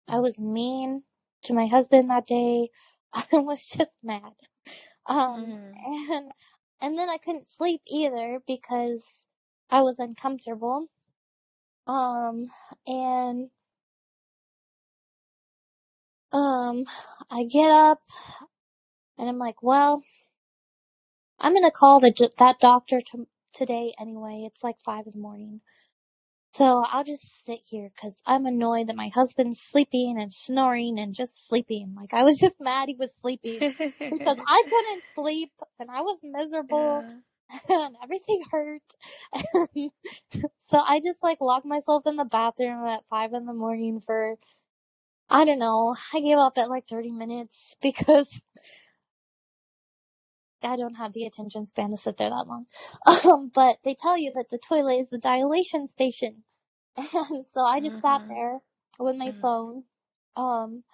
[0.08, 1.04] I was mean
[1.44, 2.70] to my husband that day.
[3.14, 4.34] I was just mad.
[5.06, 5.72] Um, mm.
[6.10, 6.32] and,
[6.80, 9.26] and then I couldn't sleep either because
[9.70, 10.86] I was uncomfortable.
[11.86, 12.48] Um,
[12.86, 13.50] and,
[16.32, 16.84] um,
[17.30, 18.00] I get up
[19.18, 20.02] and I'm like, well,
[21.40, 24.44] I'm gonna call the that doctor to, today anyway.
[24.46, 25.60] It's like five in the morning.
[26.52, 31.14] So I'll just sit here because I'm annoyed that my husband's sleeping and snoring and
[31.14, 31.94] just sleeping.
[31.96, 36.18] Like I was just mad he was sleeping because I couldn't sleep and I was
[36.22, 37.58] miserable yeah.
[37.68, 38.82] and everything hurt.
[40.58, 44.36] so I just like locked myself in the bathroom at five in the morning for,
[45.30, 48.40] I don't know, I gave up at like 30 minutes because
[50.62, 52.66] I don't have the attention span to sit there that long.
[53.24, 56.44] Um, but they tell you that the toilet is the dilation station.
[56.96, 58.24] And so I just mm-hmm.
[58.24, 58.58] sat there
[58.98, 59.40] with my mm-hmm.
[59.40, 59.84] phone.
[60.36, 60.84] Um,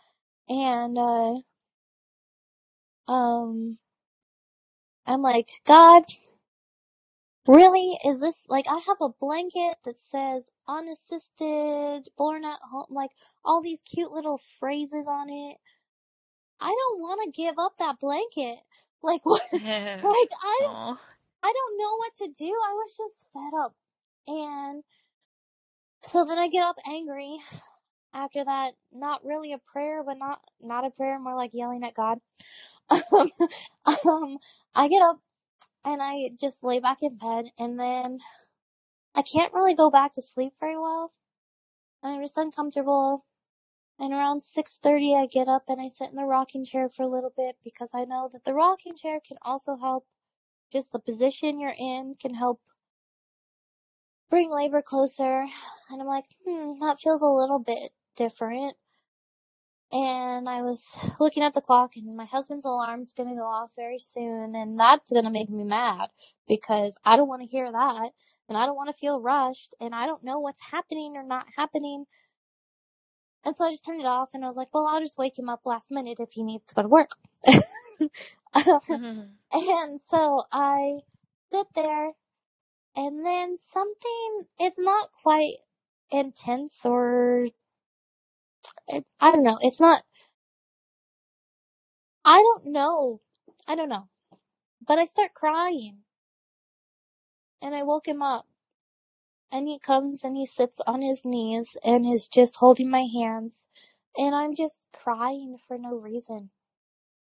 [0.49, 1.37] and, uh,
[3.11, 3.79] um,
[5.07, 6.05] I'm like, God,
[7.47, 7.99] really?
[8.05, 13.11] Is this, like, I have a blanket that says unassisted, born at home, like,
[13.45, 15.57] all these cute little phrases on it.
[16.61, 18.59] I don't want to give up that blanket.
[19.05, 19.43] Like what?
[19.53, 20.99] like I don't,
[21.45, 22.47] I don't know what to do.
[22.47, 23.75] I was just fed up.
[24.27, 24.83] And
[26.05, 27.39] so then I get up angry
[28.15, 28.73] after that.
[28.93, 32.19] Not really a prayer, but not, not a prayer, more like yelling at God.
[32.91, 33.31] um,
[33.87, 34.39] um,
[34.75, 35.21] I get up
[35.85, 38.19] and I just lay back in bed and then
[39.15, 41.13] I can't really go back to sleep very well.
[42.03, 43.25] I'm just uncomfortable.
[43.99, 47.09] And around 6:30 I get up and I sit in the rocking chair for a
[47.09, 50.07] little bit because I know that the rocking chair can also help
[50.73, 52.61] just the position you're in can help
[54.31, 55.47] bring labor closer.
[55.91, 58.77] And I'm like, "Hmm, that feels a little bit different."
[59.91, 60.85] And I was
[61.19, 64.79] looking at the clock and my husband's alarm's going to go off very soon and
[64.79, 66.11] that's going to make me mad
[66.47, 68.11] because I don't want to hear that
[68.49, 71.47] and I don't want to feel rushed and I don't know what's happening or not
[71.57, 72.05] happening
[73.45, 75.39] and so I just turned it off and I was like, well, I'll just wake
[75.39, 77.13] him up last minute if he needs to go to work.
[78.91, 79.21] mm-hmm.
[79.53, 81.01] And so I
[81.53, 82.13] sit there
[82.97, 85.57] and then something is not quite
[86.11, 87.47] intense or
[88.89, 89.59] it, I don't know.
[89.63, 90.03] It's not,
[92.25, 93.21] I don't know.
[93.69, 94.09] I don't know.
[94.87, 95.99] But I start crying
[97.63, 98.47] and I woke him up
[99.55, 103.69] and he comes and he sits on his knees and is just holding my hands
[104.19, 106.51] and I'm just crying for no reason.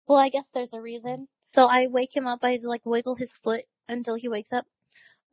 [0.08, 1.28] Well, I guess there's a reason.
[1.54, 4.66] So I wake him up, I like wiggle his foot until he wakes up.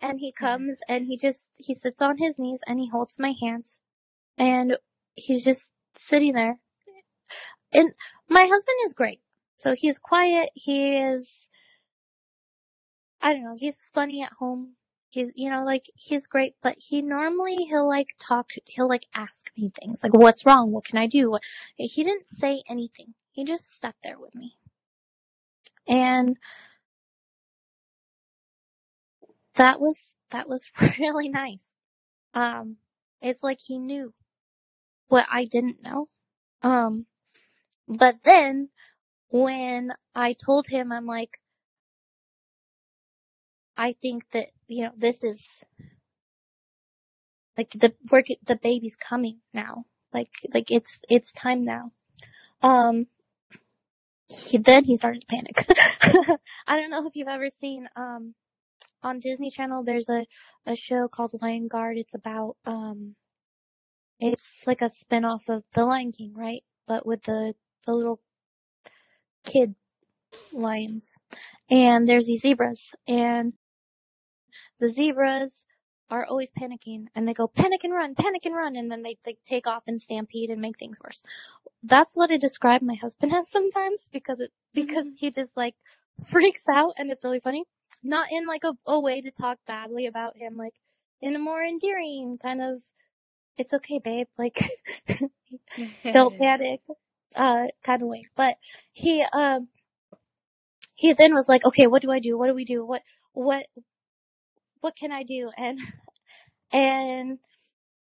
[0.00, 0.44] and he mm-hmm.
[0.44, 3.78] comes and he just he sits on his knees and he holds my hands
[4.38, 4.78] and
[5.16, 6.58] he's just sitting there
[7.72, 7.92] and
[8.28, 9.20] my husband is great
[9.56, 11.48] so he's quiet he is
[13.20, 14.76] i don't know he's funny at home
[15.10, 19.52] he's you know like he's great but he normally he'll like talk he'll like ask
[19.58, 20.72] me things like what's wrong?
[20.72, 21.38] What can i do?
[21.76, 23.14] He didn't say anything.
[23.32, 24.56] He just sat there with me.
[25.88, 26.38] And
[29.56, 30.66] that was that was
[31.00, 31.70] really nice.
[32.34, 32.78] Um
[33.22, 34.14] it's like he knew
[35.08, 36.08] what i didn't know.
[36.62, 37.06] Um
[37.88, 38.70] but then
[39.30, 41.38] when i told him i'm like
[43.76, 45.64] i think that you know this is
[47.58, 49.84] like the work the baby's coming now.
[50.12, 51.92] Like like it's it's time now.
[52.62, 53.06] Um
[54.28, 55.66] he, then he started to panic.
[56.68, 58.34] I don't know if you've ever seen um
[59.02, 60.26] on disney channel there's a
[60.66, 61.98] a show called lion guard.
[61.98, 63.16] It's about um
[64.20, 66.62] it's like a spin-off of the lion king right?
[66.86, 67.54] But with the
[67.86, 68.20] the little
[69.44, 69.74] kid
[70.52, 71.16] lions.
[71.70, 73.54] And there's these zebras and
[74.80, 75.64] the zebras
[76.10, 79.18] are always panicking and they go panic and run, panic and run, and then they,
[79.24, 81.24] they take off and stampede and make things worse.
[81.84, 85.76] That's what I describe my husband as sometimes because it because he just like
[86.30, 87.64] freaks out and it's really funny.
[88.04, 90.74] Not in like a, a way to talk badly about him, like
[91.22, 92.82] in a more endearing kind of
[93.58, 94.58] it's okay, babe, like
[96.12, 96.82] don't panic,
[97.36, 98.24] uh kind of way.
[98.36, 98.56] But
[98.92, 99.68] he um
[100.96, 102.38] he then was like, Okay, what do I do?
[102.38, 102.84] What do we do?
[102.86, 103.02] What
[103.32, 103.66] what
[104.80, 105.50] what can I do?
[105.58, 105.78] And,
[106.72, 107.38] and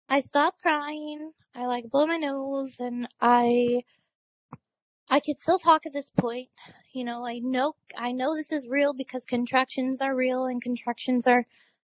[0.09, 1.31] I stopped crying.
[1.55, 3.83] I like blow my nose and I,
[5.09, 6.49] I could still talk at this point.
[6.93, 11.27] You know, I know, I know this is real because contractions are real and contractions
[11.27, 11.45] are,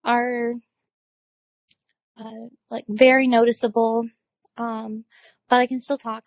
[0.04, 0.54] are,
[2.18, 4.08] uh, like very noticeable.
[4.58, 5.04] Um,
[5.50, 6.26] but I can still talk.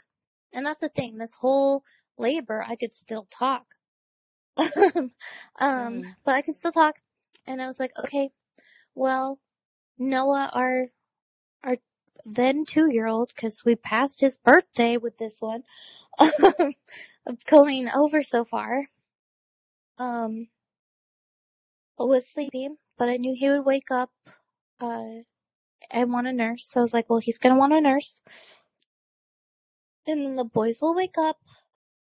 [0.53, 1.17] And that's the thing.
[1.17, 1.83] This whole
[2.17, 3.65] labor, I could still talk.
[4.57, 5.11] um,
[5.61, 6.03] Mm.
[6.25, 6.97] but I could still talk.
[7.47, 8.31] And I was like, okay,
[8.95, 9.39] well,
[9.99, 10.87] Noah, our
[11.63, 11.77] our
[12.25, 15.63] then two year old, because we passed his birthday with this one,
[16.19, 18.83] of going over so far,
[19.99, 20.47] um,
[21.99, 24.11] was sleeping, but I knew he would wake up,
[24.81, 25.21] uh,
[25.91, 26.67] and want a nurse.
[26.69, 28.21] So I was like, well, he's gonna want a nurse.
[30.07, 31.39] And then the boys will wake up,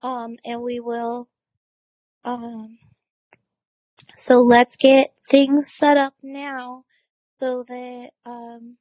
[0.03, 1.29] um, and we will,
[2.25, 2.79] um,
[4.17, 6.85] so let's get things set up now
[7.39, 8.77] so that, um,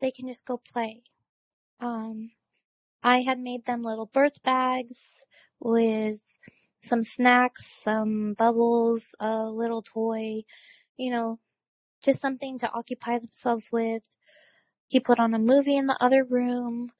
[0.00, 1.02] they can just go play.
[1.80, 2.30] Um,
[3.02, 5.24] I had made them little birth bags
[5.60, 6.22] with
[6.82, 10.44] some snacks, some bubbles, a little toy,
[10.98, 11.40] you know,
[12.04, 14.04] just something to occupy themselves with.
[14.88, 16.92] He put on a movie in the other room.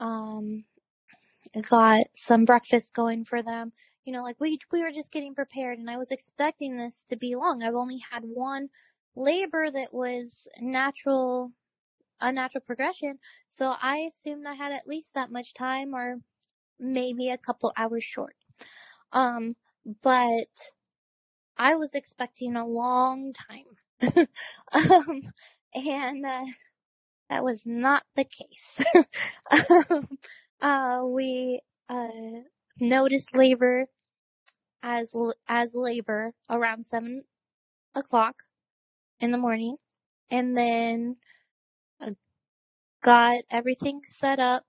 [0.00, 0.64] Um,
[1.68, 3.72] got some breakfast going for them.
[4.04, 7.16] You know, like we we were just getting prepared, and I was expecting this to
[7.16, 7.62] be long.
[7.62, 8.68] I've only had one
[9.14, 11.52] labor that was natural,
[12.20, 16.18] a natural progression, so I assumed I had at least that much time, or
[16.80, 18.36] maybe a couple hours short.
[19.12, 19.56] Um,
[20.02, 20.48] but
[21.56, 23.76] I was expecting a long time,
[24.72, 25.22] um,
[25.74, 26.44] and uh,
[27.30, 28.82] that was not the case.
[29.90, 30.08] um,
[30.60, 32.08] uh, we uh,
[32.80, 33.86] noticed labor
[34.82, 35.14] as
[35.48, 37.22] as labor around seven
[37.94, 38.36] o'clock
[39.20, 39.76] in the morning,
[40.30, 41.16] and then
[42.00, 42.12] uh,
[43.02, 44.66] got everything set up.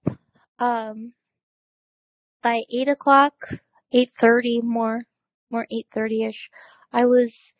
[0.60, 1.14] Um,
[2.44, 3.36] by eight o'clock,
[3.94, 5.06] eight thirty, more
[5.52, 6.50] more eight thirty ish,
[6.94, 7.56] I was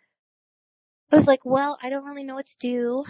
[1.12, 3.06] I was like, well, I don't really know what to do.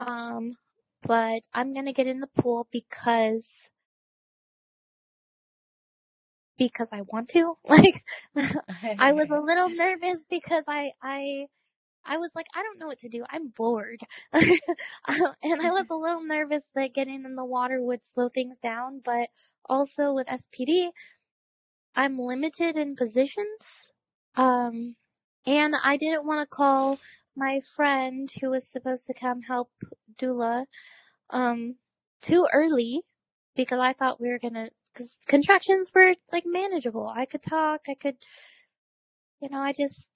[0.00, 0.56] Um,
[1.02, 3.70] but I'm gonna get in the pool because
[6.58, 7.54] because I want to.
[7.68, 8.04] Like,
[8.98, 11.46] I was a little nervous because I, I,
[12.04, 13.24] I was like, I don't know what to do.
[13.30, 14.00] I'm bored.
[15.42, 19.00] And I was a little nervous that getting in the water would slow things down,
[19.04, 19.30] but
[19.68, 20.90] also with SPD,
[21.96, 23.90] I'm limited in positions.
[24.36, 24.96] Um,
[25.46, 26.98] and I didn't want to call
[27.36, 29.70] my friend who was supposed to come help
[30.20, 30.66] doula,
[31.30, 31.76] um,
[32.22, 33.02] too early
[33.56, 37.08] because I thought we were gonna, cause contractions were like manageable.
[37.08, 38.16] I could talk, I could,
[39.42, 40.08] you know, I just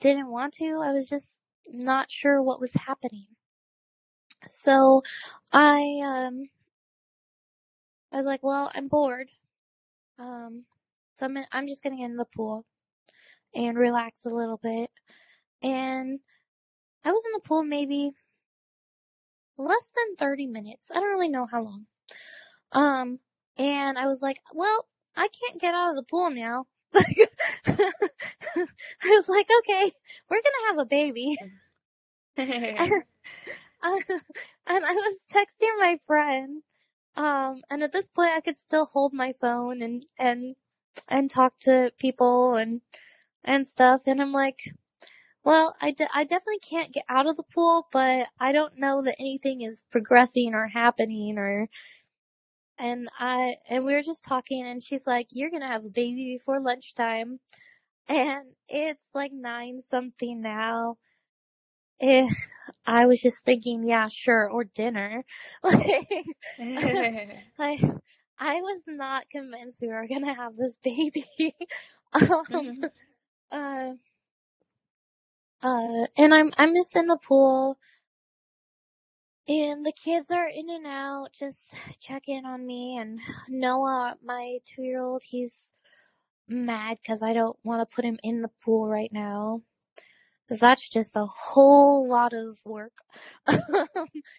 [0.00, 0.80] didn't want to.
[0.84, 1.34] I was just
[1.68, 3.26] not sure what was happening.
[4.48, 5.02] So
[5.52, 6.44] I, um,
[8.12, 9.30] I was like, well, I'm bored.
[10.18, 10.64] Um,
[11.14, 12.64] so I'm, I'm just gonna get in the pool
[13.54, 14.90] and relax a little bit.
[15.62, 16.20] and
[17.04, 18.12] I was in the pool maybe
[19.58, 20.90] less than 30 minutes.
[20.90, 21.86] I don't really know how long.
[22.72, 23.20] Um,
[23.58, 24.86] and I was like, well,
[25.16, 26.66] I can't get out of the pool now.
[26.96, 27.90] I
[29.04, 29.92] was like, okay,
[30.30, 31.36] we're gonna have a baby.
[32.38, 32.48] and,
[33.82, 33.98] uh,
[34.68, 36.62] and I was texting my friend.
[37.16, 40.56] Um, and at this point I could still hold my phone and, and,
[41.08, 42.82] and talk to people and,
[43.44, 44.02] and stuff.
[44.06, 44.60] And I'm like,
[45.44, 49.02] well, I, de- I definitely can't get out of the pool, but I don't know
[49.02, 51.68] that anything is progressing or happening or,
[52.78, 55.90] and I, and we were just talking and she's like, you're going to have a
[55.90, 57.40] baby before lunchtime.
[58.10, 60.96] And it's like nine something now.
[62.00, 62.28] Eh,
[62.86, 65.24] I was just thinking, yeah, sure, or dinner.
[65.62, 66.08] like,
[66.58, 67.78] I,
[68.38, 71.26] I was not convinced we were gonna have this baby.
[72.52, 72.80] um,
[73.50, 73.92] uh,
[75.62, 77.78] uh, and I'm, I'm just in the pool
[79.48, 83.18] and the kids are in and out, just checking on me and
[83.48, 85.72] Noah, my two year old, he's
[86.48, 89.62] mad cause I don't want to put him in the pool right now.
[90.48, 92.92] Cause that's just a whole lot of work.
[93.46, 93.60] and,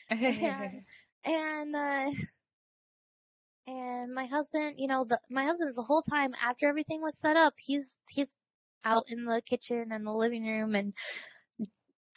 [1.25, 2.09] and, uh,
[3.67, 7.37] and my husband, you know, the, my husband's the whole time after everything was set
[7.37, 8.33] up, he's, he's
[8.85, 10.93] out in the kitchen and the living room and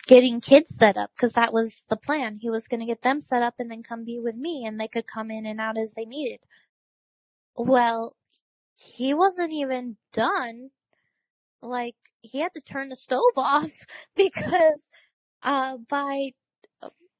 [0.07, 2.38] getting kids set up because that was the plan.
[2.40, 4.80] He was going to get them set up and then come be with me and
[4.80, 6.40] they could come in and out as they needed.
[7.57, 8.16] Well,
[8.74, 10.70] he wasn't even done.
[11.62, 13.70] Like, he had to turn the stove off
[14.16, 14.84] because,
[15.42, 16.32] uh, by,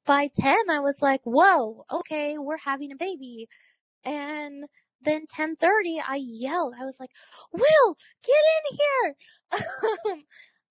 [0.05, 3.47] by 10, I was like, whoa, okay, we're having a baby.
[4.05, 4.65] And
[5.03, 6.75] then 1030, I yelled.
[6.79, 7.11] I was like,
[7.53, 8.35] Will, get
[8.73, 10.15] in here.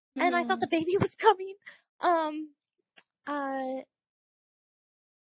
[0.19, 1.55] and I thought the baby was coming.
[2.03, 2.51] Um,
[3.27, 3.83] uh,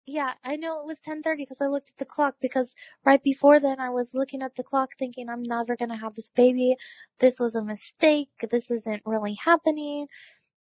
[0.07, 2.75] yeah, I know it was 10:30 because I looked at the clock because
[3.05, 6.15] right before then I was looking at the clock thinking I'm never going to have
[6.15, 6.78] this baby.
[7.19, 8.30] This was a mistake.
[8.51, 10.07] This isn't really happening.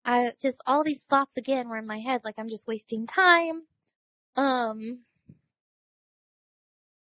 [0.06, 3.64] I just all these thoughts again were in my head like I'm just wasting time.
[4.38, 5.02] Um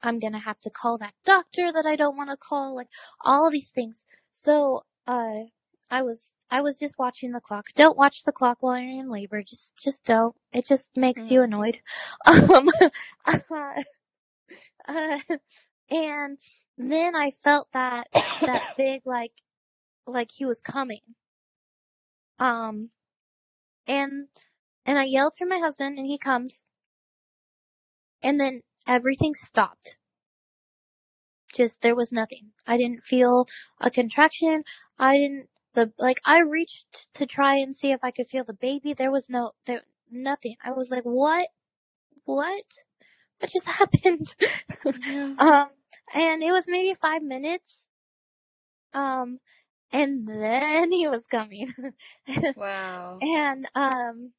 [0.02, 2.88] I'm going to have to call that doctor that I don't want to call like
[3.24, 4.06] all these things.
[4.32, 5.44] So uh
[5.90, 7.66] I was I was just watching the clock.
[7.74, 9.42] Don't watch the clock while you're in labor.
[9.42, 10.36] Just, just don't.
[10.52, 11.30] It just makes mm.
[11.32, 11.80] you annoyed.
[12.26, 12.68] Um,
[13.26, 13.38] uh,
[14.88, 15.18] uh,
[15.90, 16.38] and
[16.78, 19.32] then I felt that, that big, like,
[20.06, 21.00] like he was coming.
[22.38, 22.90] Um,
[23.88, 24.28] and,
[24.86, 26.66] and I yelled for my husband and he comes.
[28.22, 29.96] And then everything stopped.
[31.52, 32.52] Just, there was nothing.
[32.64, 33.48] I didn't feel
[33.80, 34.62] a contraction.
[35.00, 38.54] I didn't the like I reached to try and see if I could feel the
[38.54, 38.94] baby.
[38.94, 40.56] There was no there nothing.
[40.64, 41.48] I was like, what?
[42.24, 42.64] What?
[43.38, 44.34] What just happened?
[45.06, 45.34] Yeah.
[45.38, 45.68] um,
[46.14, 47.82] and it was maybe five minutes.
[48.92, 49.40] Um,
[49.92, 51.72] and then he was coming.
[52.56, 53.18] wow.
[53.20, 54.32] And um,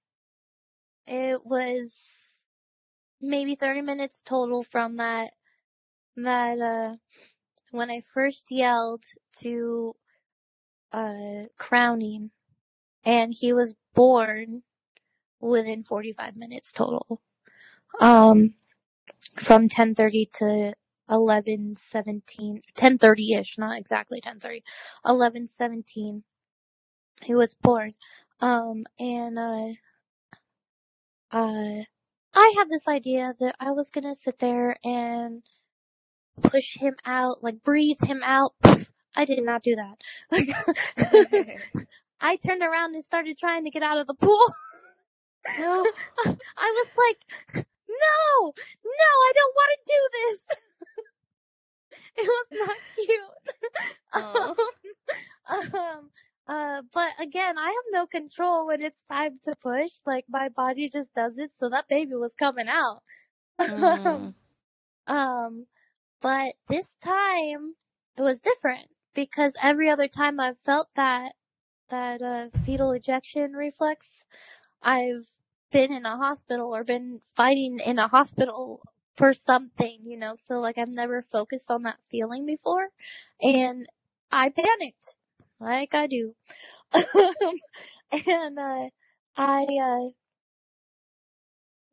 [1.07, 2.41] it was
[3.21, 5.31] maybe 30 minutes total from that
[6.17, 6.95] that uh
[7.71, 9.03] when I first yelled
[9.41, 9.95] to
[10.93, 12.31] uh, crowning
[13.05, 14.63] and he was born
[15.41, 17.21] within 45 minutes total.
[18.01, 18.55] Um,
[19.39, 20.73] from 10:30 to
[21.09, 24.63] 11:17, 10:30ish, not exactly 10:30,
[25.05, 26.23] 11:17.
[27.23, 27.95] He was born.
[28.41, 29.69] Um, and uh,
[31.31, 31.83] uh,
[32.35, 35.43] I had this idea that I was gonna sit there and
[36.43, 38.53] push him out, like breathe him out,
[39.15, 40.01] I did not do that.
[42.21, 44.45] I turned around and started trying to get out of the pool.
[45.57, 45.85] No.
[46.25, 48.53] I was like, no,
[48.83, 50.45] no, I don't want to do this.
[52.17, 54.55] it was not cute.
[55.53, 56.09] um, um,
[56.47, 59.91] uh, but again, I have no control when it's time to push.
[60.05, 61.51] Like my body just does it.
[61.55, 63.01] So that baby was coming out.
[63.59, 64.33] Mm.
[65.07, 65.65] um,
[66.21, 67.75] but this time
[68.17, 71.33] it was different because every other time I've felt that
[71.89, 74.25] that uh, fetal ejection reflex,
[74.83, 75.27] I've
[75.71, 78.81] been in a hospital or been fighting in a hospital
[79.17, 80.35] for something, you know.
[80.37, 82.89] So like I've never focused on that feeling before,
[83.41, 83.87] and
[84.31, 85.15] I panicked
[85.59, 86.35] like I do,
[86.93, 88.89] and uh,
[89.37, 90.09] I uh,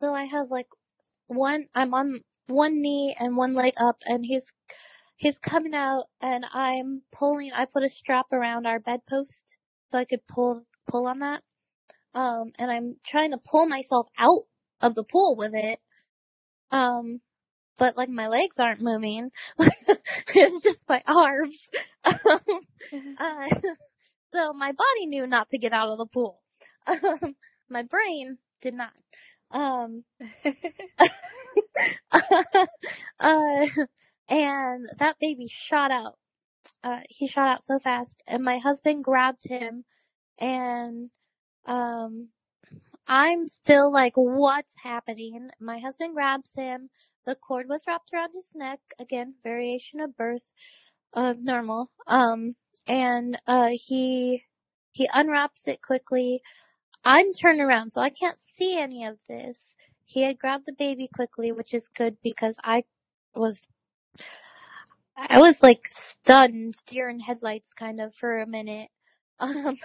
[0.03, 0.69] so I have like
[1.29, 1.67] one.
[1.75, 4.53] I'm on one knee and one leg up, and he's
[5.23, 9.57] he's coming out and I'm pulling, I put a strap around our bedpost
[9.91, 11.43] so I could pull, pull on that.
[12.15, 14.43] Um, and I'm trying to pull myself out
[14.81, 15.79] of the pool with it.
[16.73, 17.21] Um,
[17.79, 19.31] but like my legs aren't moving.
[19.61, 21.71] it's just my arms.
[22.93, 23.49] Um, uh,
[24.35, 26.41] so my body knew not to get out of the pool.
[26.87, 27.37] Um,
[27.71, 28.93] my brain did not.
[29.51, 30.05] Um,
[33.21, 33.67] uh,
[34.33, 36.17] and that baby shot out.
[36.83, 39.85] Uh, he shot out so fast and my husband grabbed him
[40.39, 41.11] and,
[41.67, 42.29] um,
[43.07, 45.51] I'm still like, what's happening?
[45.61, 46.89] My husband grabs him.
[47.27, 48.81] The cord was wrapped around his neck.
[48.99, 50.53] Again, variation of birth
[51.13, 51.91] of normal.
[52.07, 52.55] Um,
[52.87, 54.45] and, uh, he,
[54.93, 56.41] he unwraps it quickly.
[57.05, 59.75] I'm turned around, so I can't see any of this.
[60.07, 62.85] He had grabbed the baby quickly, which is good because I
[63.35, 63.69] was,
[65.17, 68.91] I was like stunned, deer in headlights kind of for a minute,
[69.41, 69.77] um,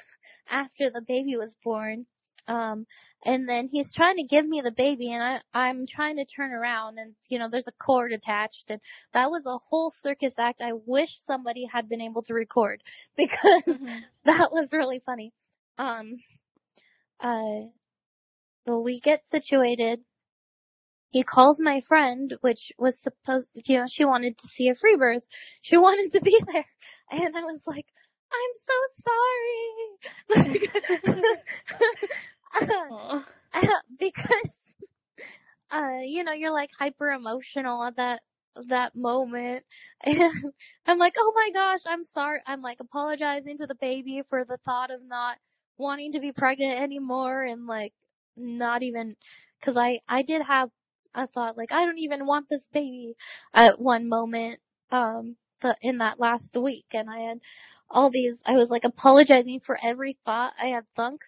[0.50, 2.08] after the baby was born.
[2.48, 2.88] Um,
[3.26, 6.52] and then he's trying to give me the baby and I, I'm trying to turn
[6.52, 8.82] around and, you know, there's a cord attached and
[9.14, 10.62] that was a whole circus act.
[10.62, 12.84] I wish somebody had been able to record
[13.18, 14.04] because Mhm.
[14.26, 15.34] that was really funny.
[15.78, 16.18] Um,
[17.22, 17.68] uh,
[18.66, 20.02] well, we get situated.
[21.12, 24.96] He calls my friend, which was supposed, you know, she wanted to see a free
[24.98, 25.26] birth.
[25.62, 26.66] She wanted to be there.
[27.12, 27.86] And I was like,
[28.34, 28.54] I'm
[30.30, 30.68] so sorry.
[32.82, 33.26] Aw.
[34.00, 34.60] because,
[35.72, 38.22] uh, you know, you're like hyper emotional at that,
[38.68, 39.64] that moment.
[40.04, 40.32] And
[40.88, 42.40] I'm like, oh my gosh, I'm sorry.
[42.48, 45.38] I'm like apologizing to the baby for the thought of not
[45.78, 47.94] wanting to be pregnant anymore and like
[48.38, 49.16] not even,
[49.62, 50.70] cause I, I did have
[51.18, 53.16] a thought like, I don't even want this baby
[53.54, 54.60] at one moment,
[54.92, 56.88] um, the, in that last week.
[56.94, 57.40] And I had
[57.90, 61.24] all these, I was like apologizing for every thought I had thunk,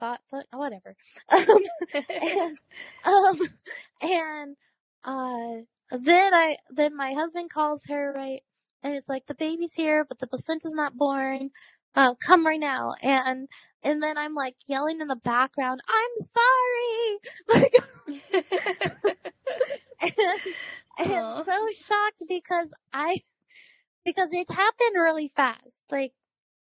[0.00, 0.96] thought, thought, whatever.
[1.32, 1.62] Um,
[2.22, 2.58] and,
[3.04, 3.38] um,
[4.02, 4.56] and,
[5.04, 5.64] uh,
[6.00, 8.42] then I, then my husband calls her, right?
[8.82, 11.50] And it's like, the baby's here, but the placenta's not born.
[11.96, 12.94] Uh, come right now.
[13.02, 13.48] And,
[13.82, 16.26] and then I'm like yelling in the background, I'm
[17.56, 17.68] sorry!
[18.32, 19.18] Like,
[20.98, 23.20] and, and so shocked because I,
[24.04, 25.82] because it happened really fast.
[25.90, 26.12] Like,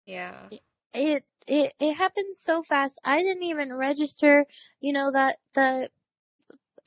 [0.06, 0.50] yeah.
[0.94, 3.00] it it it happened so fast.
[3.04, 4.46] I didn't even register,
[4.82, 5.90] you know, that the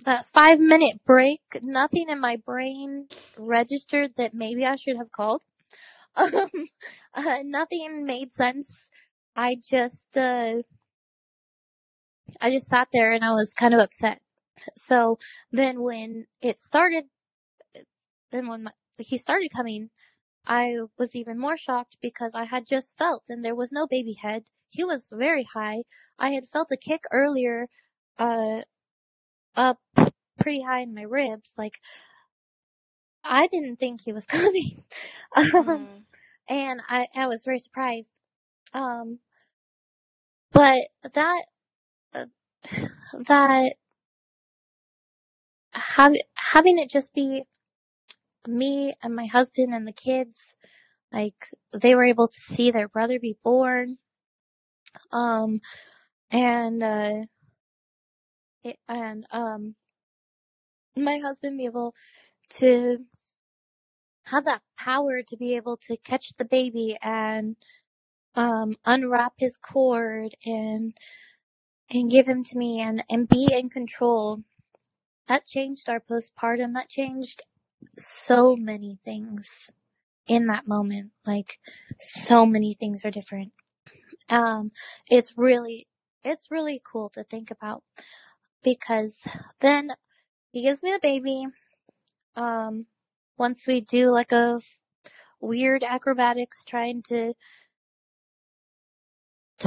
[0.05, 1.40] that five minute break.
[1.62, 5.42] Nothing in my brain registered that maybe I should have called.
[6.14, 6.50] Um,
[7.14, 8.90] uh, nothing made sense.
[9.34, 10.57] I just uh,
[12.38, 14.20] I just sat there and I was kind of upset.
[14.76, 15.18] So
[15.53, 17.05] then when it started,
[18.30, 19.90] then when my, he started coming,
[20.46, 24.14] I was even more shocked because I had just felt and there was no baby
[24.14, 24.44] head.
[24.70, 25.84] He was very high.
[26.18, 27.68] I had felt a kick earlier,
[28.18, 28.62] uh,
[29.57, 29.78] up
[30.40, 31.55] pretty high in my ribs.
[31.59, 31.80] Like,
[33.24, 34.84] I didn't think he was coming.
[35.36, 36.03] um, Mm.
[36.48, 38.12] and I, I was very surprised.
[38.74, 39.20] Um,
[40.53, 40.82] but
[41.14, 41.44] that,
[42.14, 42.26] uh,
[43.26, 43.74] that,
[45.72, 47.44] have, having it just be
[48.46, 50.54] me and my husband and the kids,
[51.12, 53.98] like they were able to see their brother be born.
[55.10, 55.60] Um,
[56.30, 57.22] and, uh,
[58.64, 59.74] it, and, um,
[60.96, 61.94] my husband be able
[62.50, 62.98] to
[64.26, 67.56] have that power to be able to catch the baby and,
[68.34, 70.94] um, unwrap his cord and,
[71.90, 74.42] and give him to me and, and be in control.
[75.28, 76.74] That changed our postpartum.
[76.74, 77.42] That changed
[77.98, 79.70] so many things
[80.26, 81.12] in that moment.
[81.26, 81.58] Like,
[81.98, 83.52] so many things are different.
[84.30, 84.70] Um,
[85.10, 85.86] it's really,
[86.24, 87.82] it's really cool to think about
[88.64, 89.26] because
[89.60, 89.92] then
[90.52, 91.46] he gives me the baby.
[92.36, 92.86] Um,
[93.38, 94.60] once we do like a
[95.40, 97.34] weird acrobatics trying to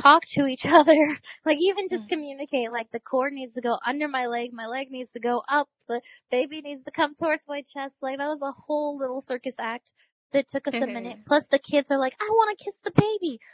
[0.01, 2.09] talk to each other, like even just Mm.
[2.09, 5.43] communicate, like the cord needs to go under my leg, my leg needs to go
[5.49, 7.97] up, the baby needs to come towards my chest.
[8.01, 9.93] Like that was a whole little circus act
[10.33, 11.17] that took us a minute.
[11.27, 13.39] Plus the kids are like, I want to kiss the baby.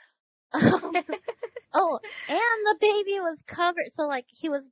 [0.54, 1.04] Um,
[1.74, 3.90] oh, and the baby was covered.
[3.94, 4.70] So like he was,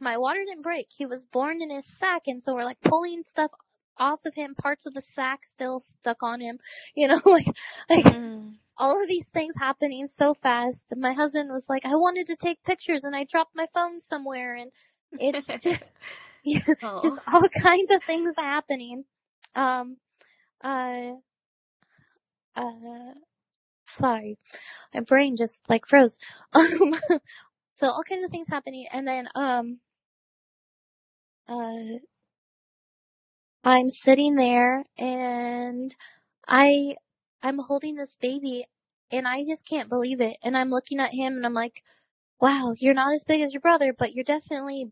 [0.00, 0.88] my water didn't break.
[0.96, 2.22] He was born in his sack.
[2.28, 3.52] And so we're like pulling stuff
[3.98, 6.58] off of him, parts of the sack still stuck on him,
[6.96, 7.46] you know, like,
[7.90, 8.54] like Mm.
[8.82, 10.86] All of these things happening so fast.
[10.96, 14.56] My husband was like, I wanted to take pictures and I dropped my phone somewhere
[14.56, 14.72] and
[15.20, 15.84] it's just,
[16.44, 16.60] yeah,
[17.00, 19.04] just all kinds of things happening.
[19.54, 19.98] Um,
[20.64, 21.12] uh,
[22.56, 23.14] uh,
[23.86, 24.38] sorry,
[24.94, 26.18] my brain just like froze.
[26.54, 26.94] Um,
[27.74, 29.80] so all kinds of things happening, and then um,
[31.48, 31.98] uh,
[33.64, 35.94] I'm sitting there and
[36.48, 36.96] I
[37.42, 38.64] I'm holding this baby
[39.10, 40.36] and I just can't believe it.
[40.42, 41.82] And I'm looking at him and I'm like,
[42.40, 44.90] wow, you're not as big as your brother, but you're definitely,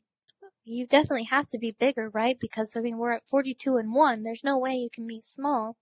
[0.65, 2.37] you definitely have to be bigger, right?
[2.41, 4.23] Because I mean, we're at 42 and 1.
[4.23, 5.77] There's no way you can be small.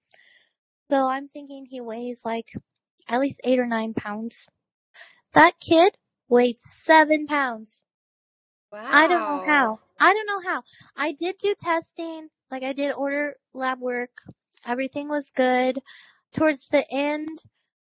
[0.90, 2.52] So I'm thinking he weighs like
[3.08, 4.46] at least eight or nine pounds.
[5.34, 5.96] That kid
[6.28, 7.78] weighed seven pounds.
[8.72, 8.88] Wow.
[8.90, 9.80] I don't know how.
[9.98, 10.62] I don't know how.
[10.96, 12.28] I did do testing.
[12.50, 14.10] Like I did order lab work.
[14.66, 15.78] Everything was good.
[16.34, 17.42] Towards the end,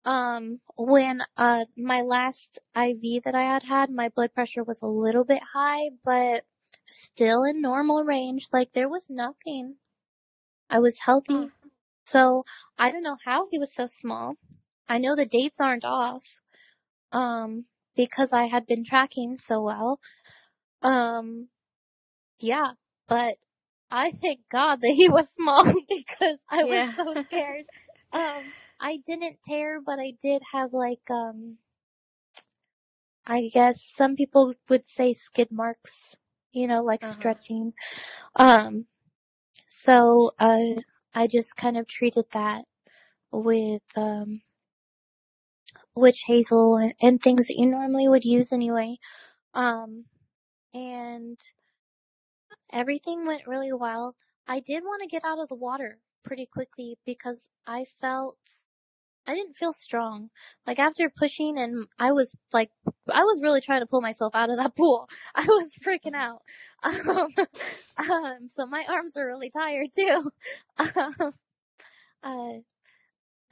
[0.05, 4.86] um, when, uh, my last IV that I had had, my blood pressure was a
[4.86, 6.45] little bit high, but
[6.91, 8.49] still in normal range.
[8.53, 9.76] Like there was nothing.
[10.70, 11.34] I was healthy.
[11.34, 11.51] Oh.
[12.07, 12.45] So
[12.78, 14.34] I don't know how he was so small.
[14.88, 16.38] I know the dates aren't off.
[17.12, 17.66] Um,
[17.97, 20.01] because I had been tracking so well.
[20.82, 21.49] Um,
[22.41, 22.72] yeah,
[23.09, 23.36] but
[23.91, 26.93] I thank God that he was small because I was Yeah.
[26.97, 27.66] so scared.
[28.12, 31.58] Um, I didn't tear, but I did have like, um,
[33.26, 36.16] I guess some people would say skid marks,
[36.52, 37.12] you know, like Uh-huh.
[37.12, 37.72] stretching.
[38.36, 38.86] Um,
[39.68, 40.82] so, uh,
[41.14, 42.66] I just kind of treated that
[43.32, 44.42] with, um,
[45.94, 48.98] witch hazel and, and things that you normally would use anyway.
[49.54, 50.06] Um,
[50.74, 51.38] and
[52.72, 54.16] everything went really well.
[54.46, 58.38] I did want to get out of the water pretty quickly because I felt
[59.26, 60.30] I didn't feel strong.
[60.66, 62.70] Like after pushing and I was like
[63.12, 65.08] I was really trying to pull myself out of that pool.
[65.34, 66.42] I was freaking out.
[66.82, 67.28] Um,
[68.10, 70.30] um so my arms were really tired too.
[70.94, 71.32] Um
[72.22, 72.52] uh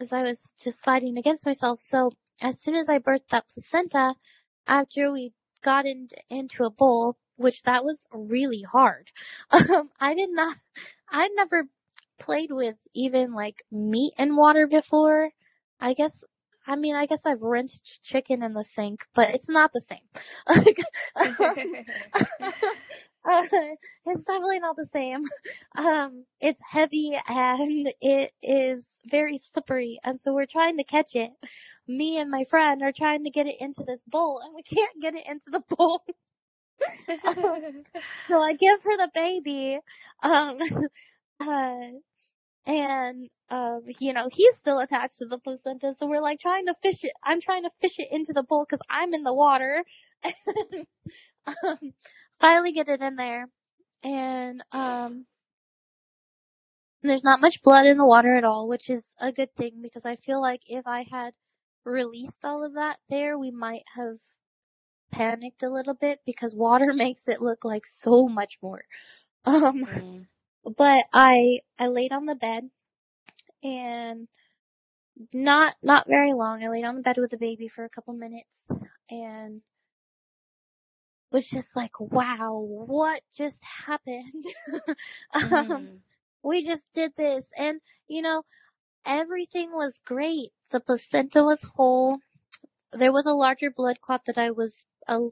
[0.01, 1.79] as I was just fighting against myself.
[1.81, 4.15] So as soon as I birthed that placenta,
[4.67, 9.11] after we got in, into a bowl, which that was really hard.
[9.51, 10.57] Um, I did not,
[11.11, 11.65] I'd never
[12.19, 15.31] played with even like meat and water before.
[15.81, 16.25] I guess,
[16.67, 19.99] I mean, I guess I've rinsed chicken in the sink, but it's not the same.
[23.25, 23.43] uh,
[24.07, 25.21] it's definitely not the same.
[25.77, 31.31] Um, it's heavy and it is very slippery, and so we're trying to catch it.
[31.87, 35.01] Me and my friend are trying to get it into this bowl, and we can't
[35.01, 36.03] get it into the bowl.
[38.29, 39.79] So I give her the baby,
[40.23, 40.59] um,
[41.41, 41.99] uh,
[42.69, 46.75] and um, you know he's still attached to the placenta, so we're like trying to
[46.83, 47.13] fish it.
[47.25, 49.85] I'm trying to fish it into the bowl because I'm in the water.
[51.47, 51.93] um,
[52.41, 53.49] finally get it in there,
[54.05, 55.27] and um,
[57.03, 60.07] there's not much blood in the water at all, which is a good thing because
[60.07, 61.35] I feel like if I had
[61.85, 64.17] released all of that there, we might have
[65.13, 68.85] panicked a little bit because water makes it look like so much more.
[69.47, 70.27] Um, Mm.
[70.77, 72.71] But I I laid on the bed
[73.65, 74.29] and
[75.35, 76.65] not not very long.
[76.65, 78.67] I laid on the bed with the baby for a couple minutes
[79.11, 79.63] and
[81.33, 84.45] was just like, wow, what just happened?
[85.35, 86.01] um, Mm.
[86.45, 88.45] we just did this and you know
[89.07, 92.19] everything was great the placenta was whole
[92.93, 94.85] there was a larger blood clot that i was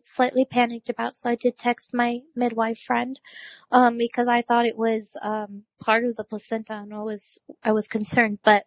[0.05, 3.21] slightly panicked about so i did text my midwife friend
[3.73, 7.73] um because i thought it was um part of the placenta and i was i
[7.73, 8.65] was concerned but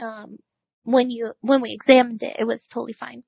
[0.00, 0.38] um
[0.84, 3.24] when you when we examined it it was totally fine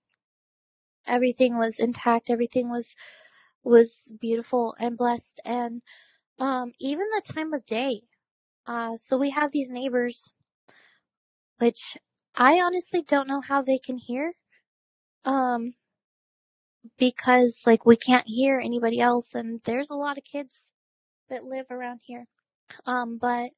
[1.09, 2.97] everything was intact everything was
[3.65, 5.83] was beautiful and blessed and
[6.41, 8.03] um even the time of day
[8.67, 10.33] uh, so we have these neighbors,
[11.59, 11.97] which
[12.37, 14.35] I honestly don't know how they can hear.
[15.25, 15.75] Um,
[16.99, 20.72] because like we can't hear anybody else and there's a lot of kids
[21.30, 22.26] that live around here.
[22.87, 23.51] Um, but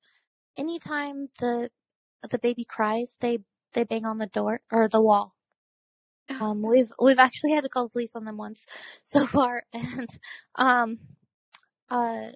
[0.56, 1.70] anytime the,
[2.28, 3.38] the baby cries, they,
[3.72, 5.34] they bang on the door or the wall.
[6.28, 8.66] Um, we've, we've actually had to call the police on them once
[9.04, 10.08] so far and,
[10.56, 10.98] um,
[11.88, 12.30] uh,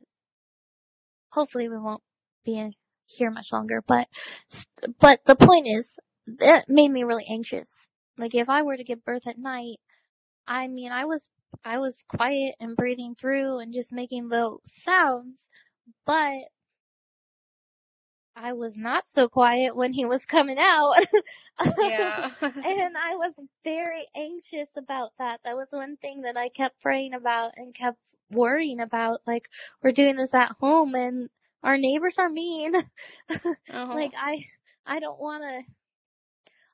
[1.33, 2.03] hopefully we won't
[2.45, 2.73] be in
[3.07, 4.07] here much longer, but,
[5.01, 5.97] but the point is,
[6.39, 7.89] that made me really anxious.
[8.17, 9.79] Like if I were to give birth at night,
[10.51, 11.29] I mean, I was,
[11.65, 15.49] I was quiet and breathing through and just making little sounds,
[16.05, 16.41] but
[18.35, 20.95] I was not so quiet when he was coming out.
[21.79, 22.31] Yeah.
[22.41, 25.41] and I was very anxious about that.
[25.45, 29.21] That was one thing that I kept praying about and kept worrying about.
[29.27, 29.49] Like,
[29.83, 31.29] we're doing this at home and
[31.63, 32.75] our neighbors are mean.
[33.31, 33.55] Oh.
[33.95, 34.43] like, I,
[34.87, 35.73] I don't want to,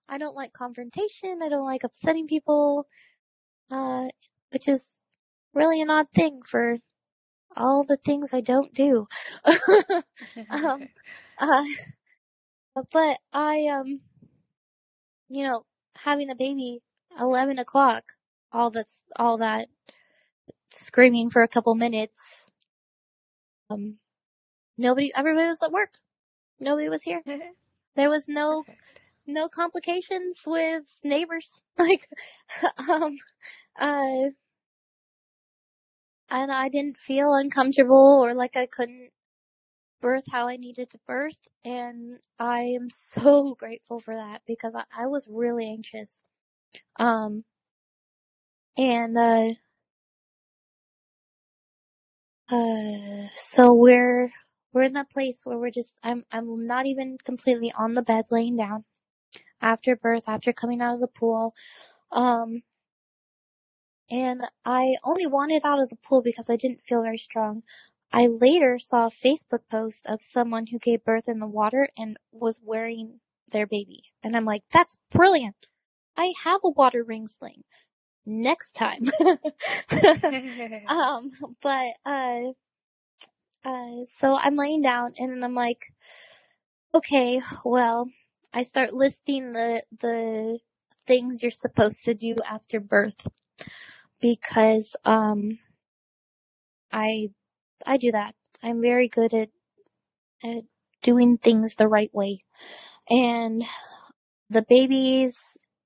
[0.09, 1.41] I don't like confrontation.
[1.43, 2.87] I don't like upsetting people.
[3.71, 4.09] Uh,
[4.53, 4.91] which is
[5.55, 6.79] really an odd thing for
[7.57, 9.09] all the things I don't do.
[10.51, 10.89] um,
[11.39, 11.65] uh,
[12.93, 14.01] but I, um,
[15.29, 15.65] you know,
[15.97, 16.81] having a baby,
[17.21, 18.05] 11 o'clock,
[18.53, 19.69] all that's, all that
[20.71, 22.51] screaming for a couple minutes.
[23.71, 23.97] Um,
[24.79, 25.99] nobody, everybody was at work.
[26.61, 27.23] Nobody was here.
[27.97, 29.01] There was no, Perfect.
[29.27, 31.61] No complications with neighbors.
[31.79, 32.09] Like,
[32.89, 33.17] um,
[33.81, 34.31] uh,
[36.31, 39.11] and I didn't feel uncomfortable or like I couldn't
[40.01, 41.49] birth how I needed to birth.
[41.65, 46.23] And I am so grateful for that because I, I was really anxious.
[46.99, 47.45] Um,
[48.77, 49.53] and, uh,
[52.51, 54.31] uh, so we're,
[54.73, 58.27] we're in that place where we're just, I'm, I'm not even completely on the bed
[58.31, 58.85] laying down
[59.67, 61.55] after birth, after coming out of the pool.
[62.13, 62.63] Um,
[64.11, 67.63] and I only wanted out of the pool because I didn't feel very strong.
[68.13, 72.17] I later saw a Facebook post of someone who gave birth in the water and
[72.33, 74.05] was wearing their baby.
[74.23, 75.57] And I'm like, that's brilliant.
[76.17, 77.65] I have a water ring sling.
[78.25, 79.03] Next time.
[80.89, 82.41] um, but, uh,
[83.65, 85.87] uh, so I'm laying down and I'm like,
[86.95, 88.09] okay, well,
[88.55, 90.59] I start listing the, the
[91.07, 93.29] things you're supposed to do after birth
[94.21, 95.59] because um
[96.93, 97.31] I
[97.87, 98.35] I do that.
[98.63, 99.51] I'm very good at
[100.45, 100.65] at
[101.03, 102.41] doing things the right way.
[103.11, 103.65] And
[104.51, 105.39] the baby's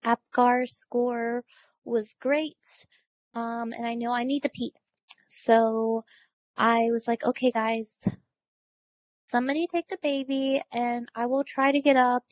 [0.05, 1.45] APGAR score
[1.85, 2.57] was great.
[3.35, 4.75] Um and I know I need to pee.
[5.29, 6.05] So
[6.57, 7.99] I was like, okay guys,
[9.29, 12.25] somebody take the baby and I will try to get up.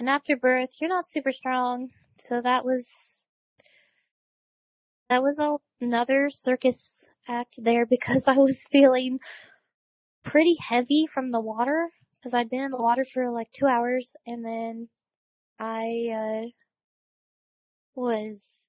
[0.00, 1.90] And after birth, you're not super strong.
[2.18, 3.22] So that was
[5.10, 9.20] that was all another circus act there because I was feeling
[10.24, 11.88] pretty heavy from the water
[12.18, 14.88] because I'd been in the water for like two hours and then
[15.58, 16.48] I uh,
[17.94, 18.66] was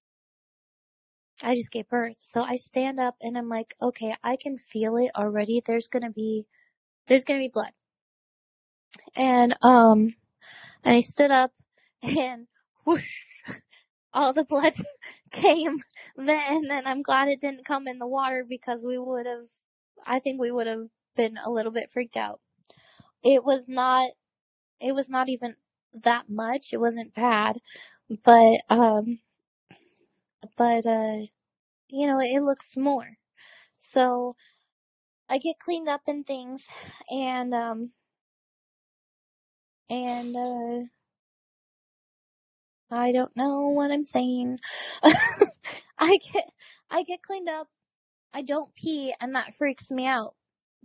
[1.43, 2.17] I just gave birth.
[2.19, 5.61] So I stand up and I'm like, okay, I can feel it already.
[5.65, 6.45] There's gonna be
[7.07, 7.71] there's gonna be blood.
[9.15, 10.15] And um
[10.83, 11.51] and I stood up
[12.03, 12.47] and
[12.85, 13.21] whoosh
[14.13, 14.73] all the blood
[15.31, 15.75] came
[16.17, 19.45] then, and I'm glad it didn't come in the water because we would have,
[20.05, 22.39] I think we would have been a little bit freaked out.
[23.23, 24.11] It was not,
[24.79, 25.55] it was not even
[25.93, 26.73] that much.
[26.73, 27.57] It wasn't bad,
[28.23, 29.19] but, um,
[30.57, 31.21] but, uh,
[31.89, 33.09] you know, it looks more.
[33.77, 34.35] So
[35.29, 36.67] I get cleaned up and things
[37.09, 37.91] and, um,
[39.91, 40.85] and, uh,
[42.89, 44.59] I don't know what I'm saying.
[45.03, 46.49] I get,
[46.89, 47.67] I get cleaned up.
[48.33, 50.35] I don't pee and that freaks me out.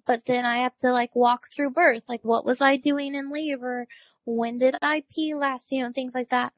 [0.07, 2.05] But then I have to like walk through birth.
[2.09, 3.87] Like what was I doing in labor?
[4.25, 5.71] When did I pee last?
[5.73, 6.53] You know, things like that.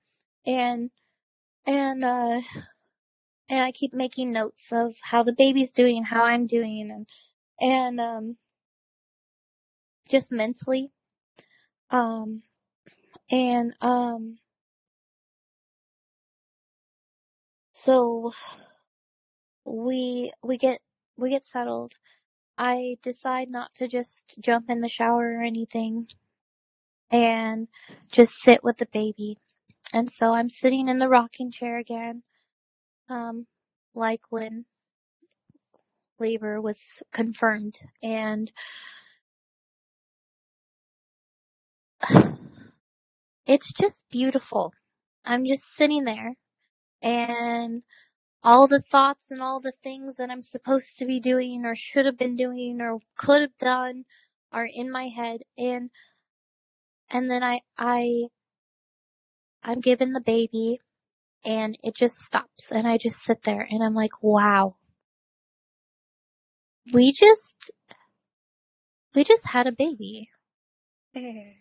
[0.47, 0.91] And,
[1.67, 2.41] and, uh,
[3.51, 7.09] and I keep making notes of how the baby's doing, how I'm doing and,
[7.61, 8.37] and, um,
[10.11, 10.91] just mentally.
[11.91, 12.43] Um,
[13.31, 14.39] and, um,
[17.75, 18.33] So
[19.67, 20.81] we we get
[21.17, 21.95] we get settled.
[22.59, 26.09] I decide not to just jump in the shower or anything
[27.11, 27.69] and
[28.13, 29.39] just sit with the baby.
[29.95, 32.25] And so I'm sitting in the rocking chair again.
[33.09, 33.47] Um
[33.95, 34.67] like when
[36.21, 38.53] labor was confirmed and
[43.47, 44.73] it's just beautiful.
[45.25, 46.35] I'm just sitting there
[47.03, 47.83] and
[48.43, 52.07] all the thoughts and all the things that I'm supposed to be doing or should
[52.07, 54.05] have been doing or could have done
[54.53, 55.91] are in my head and
[57.11, 58.25] and then I I
[59.63, 60.81] I'm given the baby
[61.45, 64.77] and it just stops and I just sit there and I'm like, wow.
[66.93, 67.71] We just
[69.15, 70.31] we just had a baby.
[71.17, 71.58] Mm-hmm.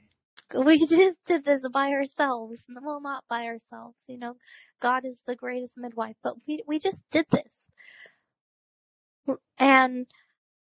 [0.66, 2.60] we just did this by ourselves.
[2.70, 4.36] Well, not by ourselves, you know.
[4.80, 7.70] God is the greatest midwife, but we we just did this.
[9.58, 10.08] And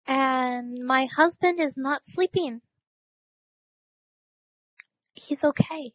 [0.07, 2.61] and my husband is not sleeping.
[5.13, 5.93] He's okay.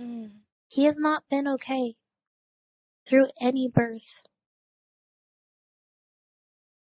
[0.00, 0.30] Mm.
[0.68, 1.94] He has not been okay
[3.06, 4.20] through any birth.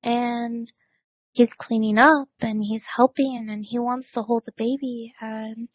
[0.02, 0.72] And
[1.34, 5.70] he's cleaning up and he's helping and he wants to hold the baby and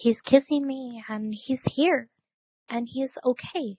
[0.00, 2.08] he's kissing me and he's here
[2.70, 3.76] and he's okay.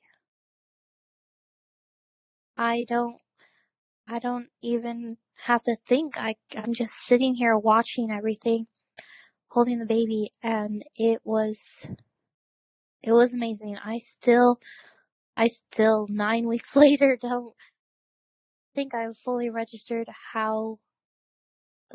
[2.57, 3.17] I don't,
[4.07, 6.17] I don't even have to think.
[6.17, 8.67] I, I'm just sitting here watching everything,
[9.49, 11.87] holding the baby, and it was,
[13.03, 13.77] it was amazing.
[13.83, 14.59] I still,
[15.35, 17.53] I still nine weeks later don't
[18.75, 20.77] think I've fully registered how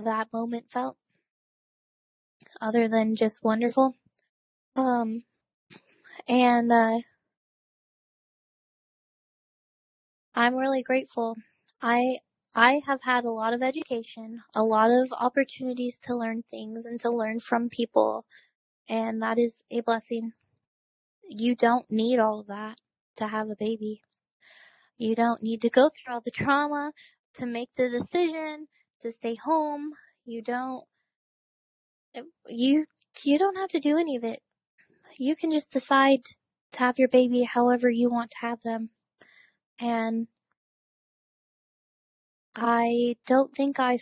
[0.04, 0.96] that moment felt,
[2.60, 3.94] other than just wonderful.
[4.76, 5.24] Um,
[6.28, 6.98] and uh,
[10.34, 11.36] I'm really grateful.
[11.82, 12.18] I
[12.56, 17.00] I have had a lot of education, a lot of opportunities to learn things and
[17.02, 18.26] to learn from people,
[18.88, 20.32] and that is a blessing.
[21.28, 22.78] You don't need all of that
[23.18, 24.02] to have a baby.
[24.98, 26.92] You don't need to go through all the trauma
[27.36, 28.68] to make the decision
[29.00, 29.92] to stay home.
[30.26, 30.84] You don't
[32.48, 32.86] you
[33.24, 34.40] you don't have to do any of it.
[35.18, 36.24] You can just decide
[36.72, 38.90] to have your baby however you want to have them.
[39.78, 40.28] And
[42.54, 43.98] I don't think I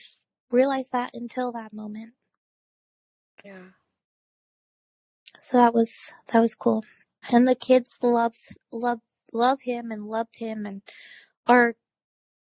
[0.50, 2.12] realized that until that moment.
[3.44, 3.70] Yeah.
[5.40, 6.84] So that was that was cool.
[7.30, 9.00] And the kids loves love
[9.32, 10.82] love him and loved him and
[11.46, 11.74] are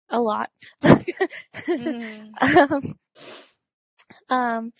[0.09, 0.49] a lot.
[0.84, 2.32] mm.
[4.30, 4.74] um,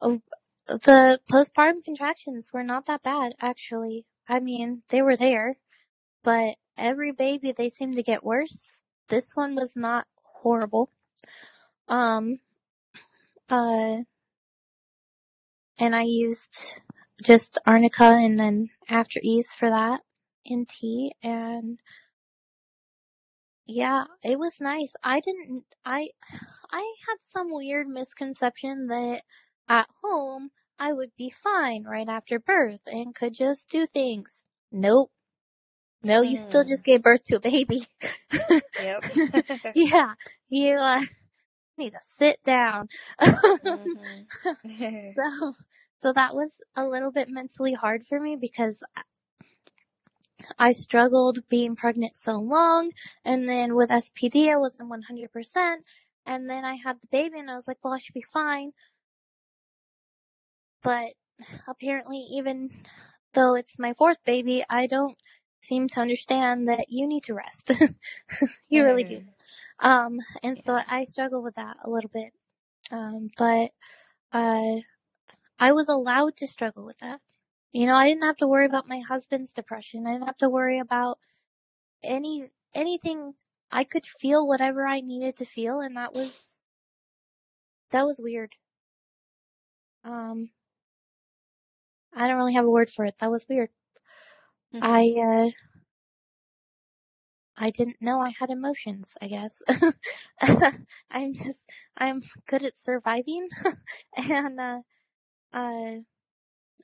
[0.00, 0.22] um,
[0.66, 4.06] the postpartum contractions were not that bad, actually.
[4.28, 5.56] I mean, they were there,
[6.22, 8.68] but every baby they seem to get worse.
[9.08, 10.90] This one was not horrible.
[11.88, 12.38] Um,
[13.50, 13.98] uh,
[15.78, 16.80] and I used
[17.22, 20.00] just arnica and then AfterEase for that
[20.44, 21.78] in tea and
[23.66, 24.94] yeah, it was nice.
[25.02, 26.08] I didn't, I,
[26.70, 29.22] I had some weird misconception that
[29.68, 34.44] at home I would be fine right after birth and could just do things.
[34.72, 35.10] Nope.
[36.04, 37.86] No, you still just gave birth to a baby.
[38.78, 39.04] Yep.
[39.74, 40.14] yeah,
[40.48, 41.00] you uh,
[41.78, 42.88] need to sit down.
[43.64, 44.26] Mhm.
[45.16, 45.52] so,
[45.98, 48.82] so that was a little bit mentally hard for me because
[50.58, 52.90] I struggled being pregnant so long,
[53.24, 55.76] and then with SPD I wasn't 100%,
[56.26, 58.72] and then I had the baby and I was like, well, I should be fine.
[60.84, 61.14] But
[61.66, 62.70] apparently even
[63.32, 65.16] though it's my fourth baby, I don't
[65.62, 67.72] seem to understand that you need to rest.
[68.68, 69.22] you really do.
[69.80, 72.32] Um, and so I struggle with that a little bit.
[72.92, 73.70] Um, but,
[74.32, 74.76] uh,
[75.58, 77.20] I was allowed to struggle with that.
[77.72, 80.06] You know, I didn't have to worry about my husband's depression.
[80.06, 81.18] I didn't have to worry about
[82.02, 83.34] any, anything.
[83.72, 86.60] I could feel whatever I needed to feel and that was,
[87.90, 88.54] that was weird.
[90.04, 90.50] Um,
[92.16, 93.16] I don't really have a word for it.
[93.20, 93.70] That was weird.
[94.74, 94.80] Mhm.
[94.82, 95.50] I, uh,
[97.56, 99.62] I didn't know I had emotions, I guess.
[101.10, 103.48] I'm just, I'm good at surviving.
[104.16, 104.80] and, uh,
[105.52, 105.92] uh,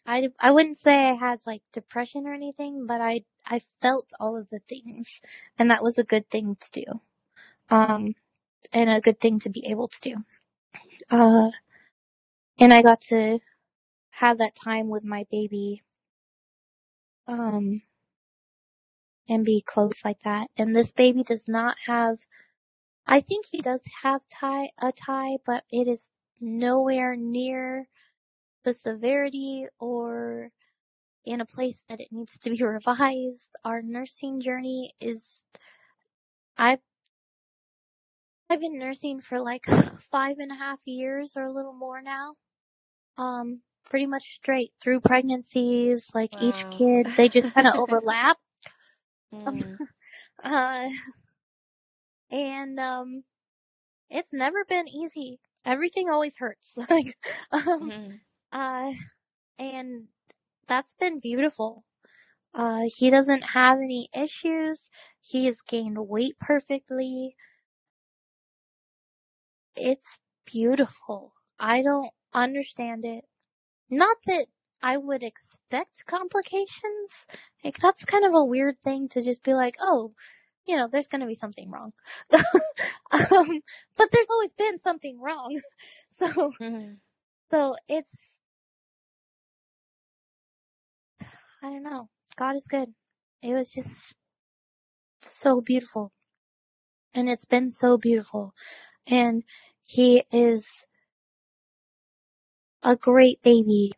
[0.06, 4.36] I, I wouldn't say I had like depression or anything, but I, I felt all
[4.38, 5.20] of the things
[5.58, 7.00] and that was a good thing to do.
[7.70, 8.14] Um,
[8.72, 10.16] and a good thing to be able to do.
[11.10, 11.50] Uh,
[12.60, 13.40] and I got to
[14.20, 15.82] have that time with my baby,
[17.28, 17.82] um,
[19.28, 20.48] and be close like that.
[20.58, 22.18] And this baby does not have,
[23.06, 27.88] I think he does have tie, a tie, but it is nowhere near
[28.64, 30.50] the severity or
[31.26, 33.50] in a place that it needs to be revised.
[33.64, 35.44] Our nursing journey is,
[36.58, 36.80] I've,
[38.50, 39.66] I've been nursing for like
[40.12, 42.34] five and a half years or a little more now.
[43.18, 48.38] Um, pretty much straight through pregnancies, like each kid, they just kind of overlap.
[49.32, 49.78] Mm.
[50.42, 50.88] Uh,
[52.30, 53.24] and, um,
[54.10, 55.40] it's never been easy.
[55.64, 56.72] Everything always hurts.
[56.90, 57.16] like,
[57.52, 58.20] um, Mhm.
[58.52, 58.92] uh,
[59.58, 60.08] and
[60.66, 61.84] that's been beautiful.
[62.54, 64.88] Uh, he doesn't have any issues.
[65.20, 67.36] He has gained weight perfectly.
[69.76, 71.34] It's beautiful.
[71.58, 73.24] I don't understand it.
[73.90, 74.46] Not that
[74.82, 77.26] I would expect complications.
[77.64, 80.12] Like that's kind of a weird thing to just be like, oh,
[80.66, 81.92] you know, there's gonna be something wrong.
[83.12, 83.60] um,
[83.96, 85.60] but there's always been something wrong.
[86.10, 86.26] So,
[86.60, 86.98] Mhm.
[87.50, 88.38] so it's,
[91.62, 92.08] I don't know.
[92.36, 92.94] God is good.
[93.42, 94.16] It was just
[95.20, 96.12] so beautiful.
[97.14, 98.54] And it's been so beautiful.
[99.06, 99.44] And
[99.82, 100.86] he is
[102.82, 103.92] a great baby.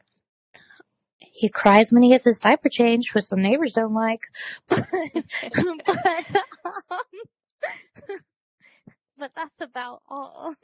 [1.20, 4.22] He cries when he gets his diaper changed, which the neighbors don't like.
[4.68, 4.86] But,
[5.86, 6.42] but
[6.90, 6.98] um,
[9.18, 10.54] but that's about all.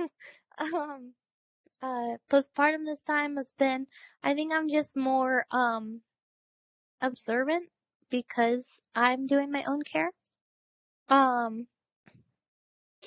[0.61, 1.15] um,
[1.83, 3.87] uh, postpartum this time has been,
[4.23, 6.03] I think I'm just more, um,
[7.03, 7.69] observant
[8.11, 10.11] because I'm doing my own care.
[11.09, 11.67] Um,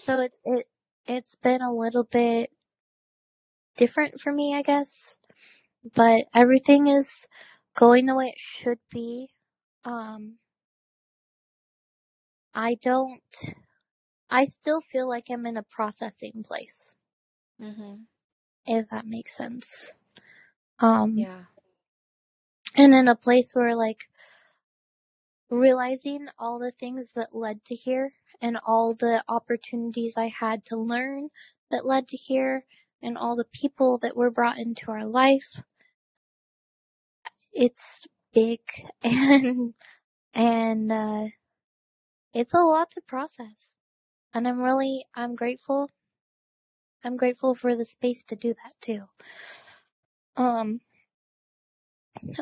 [0.06, 0.68] so it, it,
[1.08, 2.52] it's been a little bit
[3.78, 5.18] different for me, I guess,
[5.96, 7.28] but everything is
[7.76, 9.30] going the way it should be.
[9.86, 10.38] Um,
[12.56, 13.22] I don't,
[14.30, 16.96] I still feel like I'm in a processing place,
[17.62, 17.96] Mm-hmm.
[18.68, 19.94] if that makes sense.
[20.80, 21.42] Um, Yeah.
[22.78, 24.06] and in a place where like
[25.52, 30.78] realizing all the things that led to here and all the opportunities I had to
[30.78, 31.30] learn
[31.72, 32.66] that led to here
[33.04, 35.62] and all the people that were brought into our life.
[37.54, 38.60] It's big
[39.04, 39.74] and,
[40.34, 41.28] and, uh,
[42.34, 43.74] it's a lot to process.
[44.34, 45.90] And I'm really, I'm grateful.
[47.04, 49.04] I'm grateful for the space to do that too.
[50.38, 50.82] Um,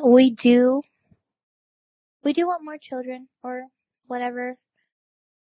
[0.05, 0.83] we do,
[2.23, 3.65] we do want more children or
[4.07, 4.57] whatever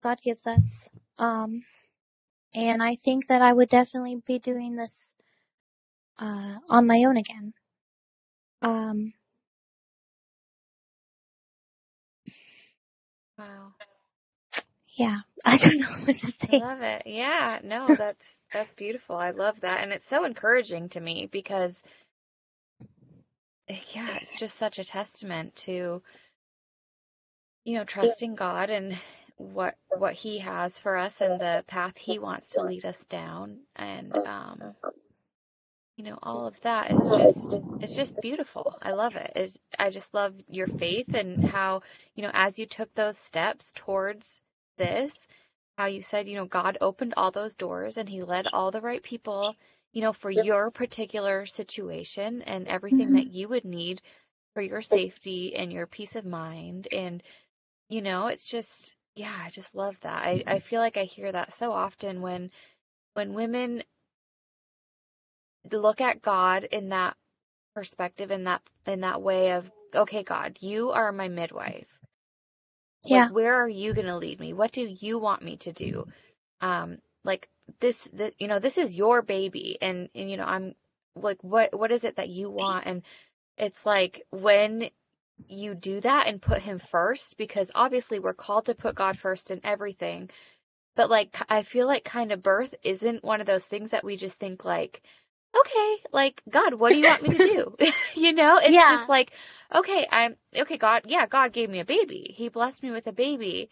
[0.03, 0.89] God gives us.
[1.19, 1.65] Um,
[2.55, 5.15] and I think that I would definitely be doing this,
[6.19, 7.55] uh, on my own again.
[8.62, 9.15] Um,
[13.39, 13.74] Wow.
[14.97, 16.62] yeah, I don't know what to say.
[16.62, 17.03] I love it.
[17.07, 19.16] Yeah, no, that's that's beautiful.
[19.16, 19.83] I love that.
[19.83, 21.83] And it's so encouraging to me because
[23.69, 26.03] eh, yeah, it's just such a testament to
[27.65, 28.99] you know, trusting God and
[29.43, 33.60] what what he has for us and the path he wants to lead us down
[33.77, 34.74] and um
[35.97, 38.77] you know, all of that is just it's just beautiful.
[38.82, 39.32] I love it.
[39.36, 41.82] It's, I just love your faith and how,
[42.14, 44.40] you know, as you took those steps towards
[44.78, 45.12] this,
[45.77, 48.81] how you said, you know, God opened all those doors and he led all the
[48.81, 49.55] right people,
[49.93, 54.01] you know, for your particular situation and everything that you would need
[54.55, 57.23] for your safety and your peace of mind and
[57.89, 60.25] you know, it's just yeah, I just love that.
[60.25, 62.51] I I feel like I hear that so often when
[63.15, 63.83] when women
[65.71, 67.17] look at God in that
[67.75, 71.99] perspective in that in that way of okay God you are my midwife.
[73.07, 73.27] Yeah.
[73.27, 74.53] like where are you going to lead me?
[74.53, 76.07] What do you want me to do?
[76.61, 77.49] Um like
[77.81, 80.75] this the, you know this is your baby and and you know I'm
[81.17, 82.87] like what what is it that you want?
[82.87, 83.03] And
[83.59, 84.91] it's like when
[85.48, 89.51] you do that and put him first because obviously we're called to put God first
[89.51, 90.31] in everything
[90.97, 94.16] but like I feel like kind of birth isn't one of those things that we
[94.16, 95.02] just think like
[95.59, 97.77] okay, like God, what do you want me to do?
[98.16, 98.89] you know, it's Yeah.
[98.89, 99.32] just like,
[99.74, 102.35] okay, I'm okay, God, yeah, God gave me a baby.
[102.36, 103.70] He blessed me with a baby.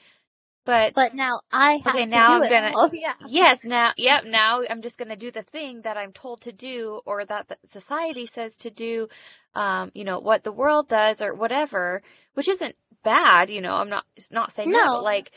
[0.67, 2.91] But, But now I have Okay, to now do I'm it gonna- all.
[2.93, 3.15] Yeah.
[3.27, 6.53] yes, now, yep, now I'm just going to do the thing that I'm told to
[6.53, 9.09] do or that the society says to do,
[9.55, 12.03] um, you know, what the world does or whatever,
[12.35, 14.97] which isn't bad, you know, I'm not, it's not saying that, No.
[14.97, 15.33] but like,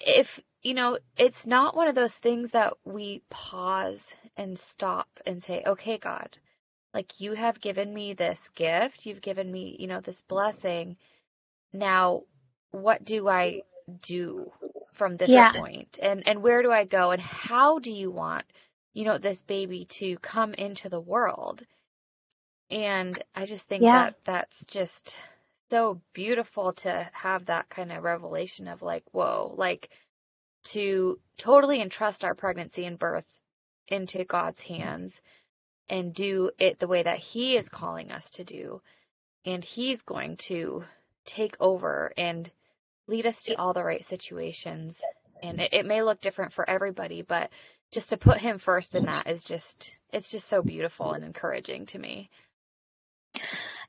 [0.00, 5.40] if, you know, it's not one of those things that we pause and stop and
[5.42, 6.38] say, okay, God,
[6.92, 10.96] like you have given me this gift, you've given me, you know, this blessing.
[11.72, 12.22] Now,
[12.72, 13.62] what do I
[14.02, 14.52] do
[14.92, 15.52] from this Yeah.
[15.52, 15.98] point?
[16.02, 18.46] And and where do I go and how do you want,
[18.94, 21.62] you know, this baby to come into the world?
[22.70, 23.92] And I just think Yeah.
[23.92, 25.16] that that's just
[25.70, 29.90] so beautiful to have that kind of revelation of like, whoa, like
[30.64, 33.40] to totally entrust our pregnancy and birth
[33.88, 35.22] into God's hands
[35.88, 38.82] and do it the way that He is calling us to do.
[39.44, 40.84] And He's going to
[41.26, 42.50] take over and
[43.12, 45.06] lead us to all the right situations.
[45.42, 47.52] And it, it may look different for everybody, but
[47.92, 51.86] just to put Him first in that is just, it's just so beautiful and encouraging
[51.88, 52.30] to me.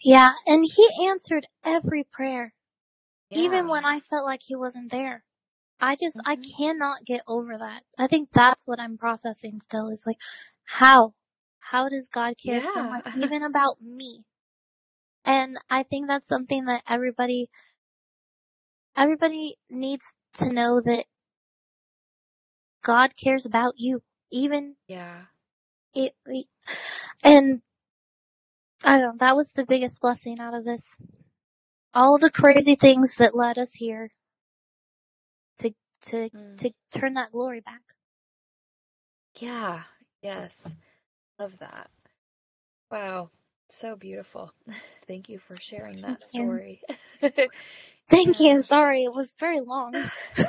[0.03, 0.31] Yeah.
[0.47, 2.53] And he answered every prayer,
[3.33, 5.23] even when I felt like he wasn't there.
[5.81, 6.57] I just, I Mhm.
[6.57, 7.83] cannot get over that.
[7.99, 10.19] I think that's what I'm processing still is like,
[10.65, 11.13] how?
[11.59, 14.25] How does God care so much even about me?
[15.25, 17.49] And I think that's something that everybody,
[18.97, 20.05] everybody needs
[20.35, 21.05] to know that
[22.83, 24.01] God cares about you,
[24.31, 25.23] even Yeah.
[25.95, 26.47] it, it-
[27.23, 27.61] and
[28.83, 30.97] I don't know, that was the biggest blessing out of this.
[31.93, 34.09] All the crazy things that led us here
[35.59, 35.73] to,
[36.07, 36.59] to, Mm.
[36.59, 37.81] to turn that glory back.
[39.39, 39.83] Yeah.
[40.21, 40.57] Yes.
[41.39, 41.89] Love that.
[42.91, 43.31] Wow.
[43.69, 44.53] So beautiful.
[45.07, 46.81] Thank you for sharing that story.
[48.09, 48.59] Thank you.
[48.59, 49.93] Sorry, it was very long.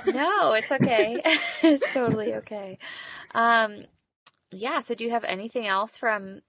[0.07, 1.21] no, it's okay.
[1.63, 2.79] it's totally okay.
[3.35, 3.85] Um,
[4.53, 4.81] yeah.
[4.81, 6.41] So, do you have anything else from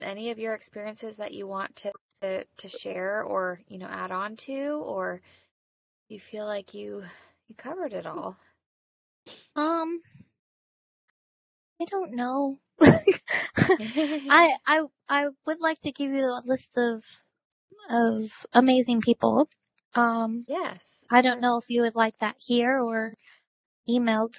[0.00, 1.92] any of your experiences that you want to
[2.22, 5.20] to, to share or you know add on to, or
[6.08, 7.04] you feel like you
[7.48, 8.36] you covered it all?
[9.56, 10.00] Um,
[11.80, 12.58] I don't know.
[12.80, 12.98] I
[14.66, 17.04] I I would like to give you a list of
[17.90, 19.48] of amazing people.
[19.94, 20.80] Um, yes.
[21.10, 23.14] I don't know if you would like that here or
[23.88, 24.36] emailed.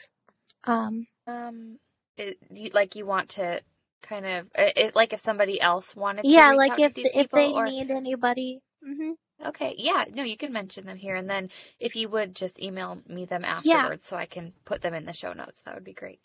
[0.64, 1.77] Um, um,
[2.18, 3.61] it, you, like you want to
[4.02, 7.65] kind of it, like if somebody else wanted to yeah, like if if they or...
[7.65, 8.61] need anybody.
[8.88, 9.11] Mm-hmm.
[9.48, 11.49] Okay, yeah, no, you can mention them here, and then
[11.80, 14.10] if you would just email me them afterwards, yeah.
[14.10, 15.61] so I can put them in the show notes.
[15.64, 16.19] That would be great.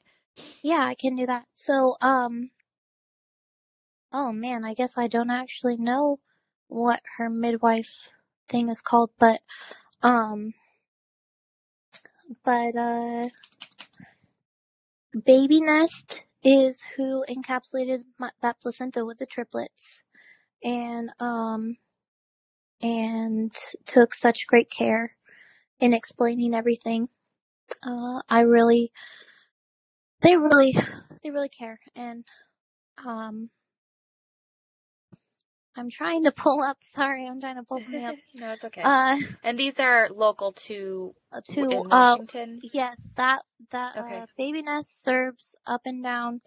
[0.63, 1.45] Yeah, I can do that.
[1.53, 2.51] So, um,
[4.13, 6.19] oh man, I guess I don't actually know
[6.69, 8.09] what her midwife
[8.51, 9.41] thing is called, but,
[10.03, 10.53] um,
[12.45, 13.29] but, uh,
[15.25, 20.03] Baby Nest is who encapsulated my, that placenta with the triplets.
[20.63, 21.77] And, um,
[22.83, 23.53] and
[23.87, 25.17] took such great care
[25.81, 27.09] in explaining everything.
[27.83, 28.93] Uh, I really,
[30.23, 30.75] they really,
[31.23, 31.79] they really care.
[31.95, 32.25] And,
[33.07, 33.51] um,
[35.77, 36.79] I'm trying to pull up.
[36.95, 38.17] Sorry, I'm trying to pull something up.
[38.35, 38.83] no, it's okay.
[38.83, 42.59] Uh, and these are local to uh, to uh, Washington.
[42.63, 44.17] Uh, yes, that that okay.
[44.19, 46.41] uh, Baby Nest serves up and down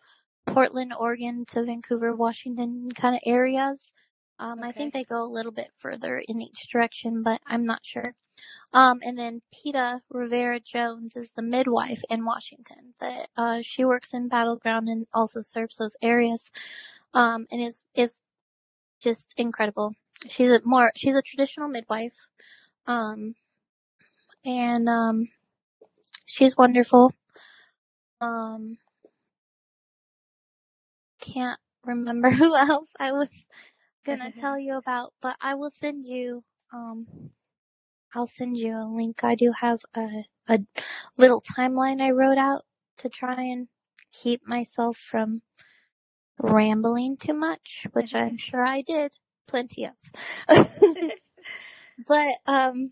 [0.45, 3.91] Portland, Oregon to Vancouver, Washington kind of areas.
[4.39, 4.69] Um, okay.
[4.69, 8.15] I think they go a little bit further in each direction, but I'm not sure.
[8.73, 12.95] Um, and then Pita Rivera Jones is the midwife in Washington.
[12.99, 16.49] That uh, she works in Battleground and also serves those areas.
[17.13, 18.17] Um, and is is
[19.03, 19.93] just incredible.
[20.29, 22.27] She's a more she's a traditional midwife.
[22.87, 23.35] Um,
[24.45, 25.27] and um,
[26.25, 27.13] she's wonderful.
[28.21, 28.77] Um,
[31.19, 33.29] can't remember who else I was
[34.05, 36.43] gonna tell you about, but I will send you,
[36.73, 37.07] um,
[38.15, 39.23] I'll send you a link.
[39.23, 40.59] I do have a, a
[41.17, 42.63] little timeline I wrote out
[42.99, 43.67] to try and
[44.11, 45.41] keep myself from
[46.39, 49.13] rambling too much, which I'm sure I did
[49.47, 49.93] plenty of.
[52.07, 52.91] but, um,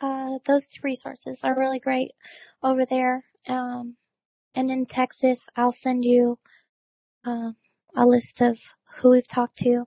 [0.00, 2.12] uh, those resources are really great
[2.62, 3.24] over there.
[3.48, 3.96] Um,
[4.54, 6.38] and in Texas, I'll send you,
[7.24, 7.56] um,
[7.96, 8.58] a list of
[8.96, 9.84] who we've talked to.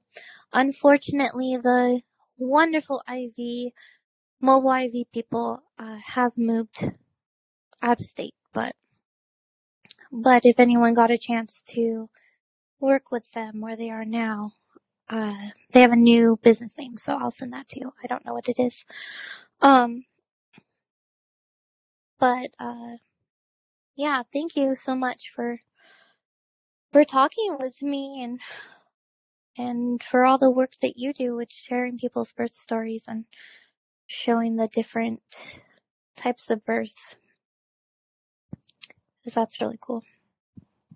[0.53, 2.01] Unfortunately, the
[2.37, 3.73] wonderful IV,
[4.41, 6.91] mobile IV people, uh, have moved
[7.81, 8.75] out of state, but,
[10.11, 12.09] but if anyone got a chance to
[12.79, 14.53] work with them where they are now,
[15.09, 17.93] uh, they have a new business name, so I'll send that to you.
[18.03, 18.85] I don't know what it is.
[19.61, 20.05] Um,
[22.19, 22.97] but, uh,
[23.97, 25.61] yeah, thank you so much for
[26.93, 28.41] for talking with me and
[29.57, 33.25] and for all the work that you do with sharing people's birth stories and
[34.07, 35.21] showing the different
[36.17, 37.15] types of births.
[39.21, 40.01] Because that's really cool.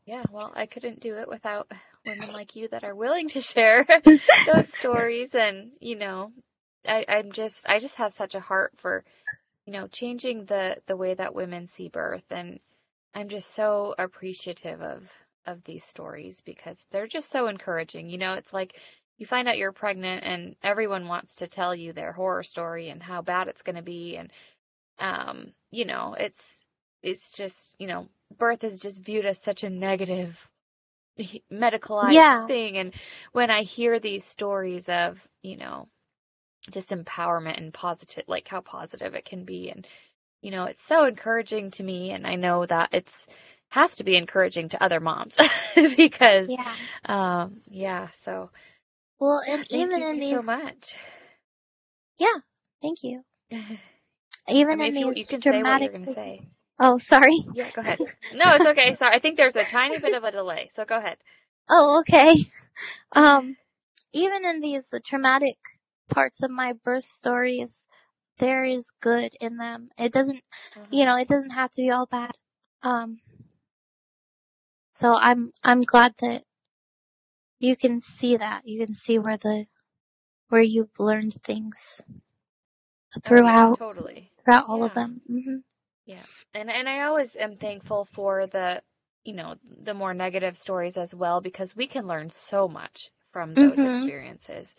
[0.06, 1.72] Yeah, well, I couldn't do it without
[2.06, 3.85] women like you that are willing to share
[4.47, 6.31] those stories and, you know,
[6.88, 9.03] I, I'm just I just have such a heart for,
[9.65, 12.60] you know, changing the the way that women see birth and
[13.15, 15.11] I'm just so appreciative of
[15.47, 18.10] of these stories because they're just so encouraging.
[18.10, 18.80] You know, it's like
[19.18, 23.02] you find out you're pregnant and everyone wants to tell you their horror story and
[23.03, 24.31] how bad it's going to be and
[24.99, 26.61] um, you know, it's
[27.03, 28.07] it's just, you know,
[28.38, 30.49] birth is just viewed as such a negative
[31.52, 32.45] medicalized yeah.
[32.47, 32.77] thing.
[32.77, 32.93] And
[33.31, 35.88] when I hear these stories of, you know,
[36.72, 39.69] just empowerment and positive like how positive it can be.
[39.69, 39.88] And
[40.41, 42.11] you know, it's so encouraging to me.
[42.11, 43.27] And I know that it's
[43.69, 45.35] has to be encouraging to other moms
[45.76, 46.73] because yeah.
[47.06, 48.49] um yeah so
[49.19, 50.95] well and thank even in these so much.
[52.18, 52.39] Yeah
[52.81, 53.23] thank you.
[54.47, 56.39] Even I mean, in these you, you can dramatic say what you're gonna say
[56.80, 57.99] oh sorry yeah go ahead
[58.34, 60.97] no it's okay sorry i think there's a tiny bit of a delay so go
[60.97, 61.18] ahead
[61.69, 62.35] oh okay
[63.15, 63.56] um
[64.14, 65.57] even in these traumatic
[66.10, 67.85] parts of my birth stories
[68.38, 70.43] there is good in them it doesn't
[70.91, 72.31] you know it doesn't have to be all bad
[72.84, 73.18] um
[74.95, 76.43] so I'm, I'm glad that
[77.60, 78.61] you can see that.
[78.65, 79.65] You can see where the,
[80.47, 82.02] where you've learned things
[83.22, 84.31] throughout, oh, yeah, totally.
[84.41, 84.85] throughout all yeah.
[84.85, 85.22] of them.
[85.30, 85.57] Mm-hmm.
[86.06, 86.23] Yeah.
[86.53, 88.82] And, and I always am thankful for the,
[89.23, 93.53] you know, the more negative stories as well, because we can learn so much from
[93.53, 93.90] those mm-hmm.
[93.98, 94.76] experiences.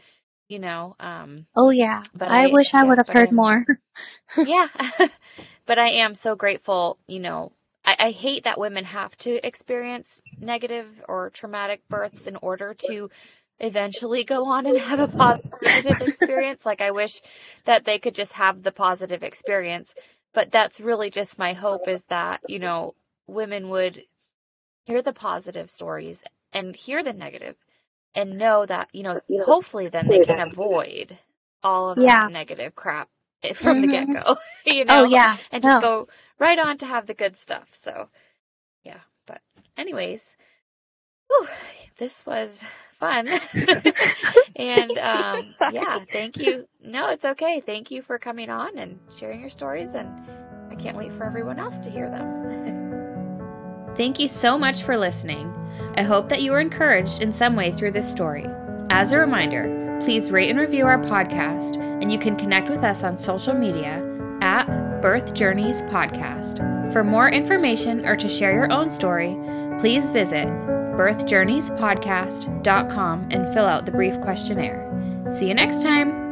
[0.48, 0.94] you know.
[1.01, 2.03] Um, Oh yeah.
[2.15, 3.65] But I, I- wish I would have heard I'm- more.
[4.47, 4.69] yeah.
[5.66, 7.53] but I am so grateful, you know.
[7.85, 13.11] I, I hate that women have to experience negative or traumatic births in order to
[13.59, 16.66] eventually go on and have a positive experience.
[16.66, 17.23] Like I wish
[17.65, 19.94] that they could just have the positive experience.
[20.37, 22.95] But that's really just my hope is that, you know,
[23.29, 24.05] women would
[24.87, 27.57] hear the positive stories and hear the negative
[28.15, 31.19] and know that, you know, hopefully then they can avoid
[31.63, 32.03] all of Yeah.
[32.03, 33.09] that negative crap
[33.57, 33.89] from the Mhm.
[33.89, 35.39] get go, you know, Oh yeah.
[35.53, 35.81] and just No.
[35.81, 36.09] go
[36.39, 37.71] right on to have the good stuff.
[37.81, 38.11] So,
[38.85, 39.01] yeah.
[39.27, 39.43] But,
[39.79, 40.23] anyways,
[41.29, 41.49] whew,
[41.98, 42.62] this was
[42.98, 43.28] fun.
[44.56, 46.66] and, um, yeah, thank you.
[46.82, 47.60] No, it's okay.
[47.64, 49.94] Thank you for coming on and sharing your stories.
[49.94, 50.09] And
[50.70, 52.94] I can't wait for everyone else to hear them.
[53.97, 55.51] Thank you so much for listening.
[55.97, 58.44] I hope that you were encouraged in some way through this story.
[58.90, 63.02] As a reminder, please rate and review our podcast, and you can connect with us
[63.02, 64.02] on social media
[64.43, 64.66] at
[65.01, 66.93] Birth Journeys Podcast.
[66.93, 69.35] For more information or to share your own story,
[69.78, 70.47] please visit
[70.97, 74.82] birthjourneyspodcast.com and fill out the brief questionnaire.
[75.35, 76.26] See you next time.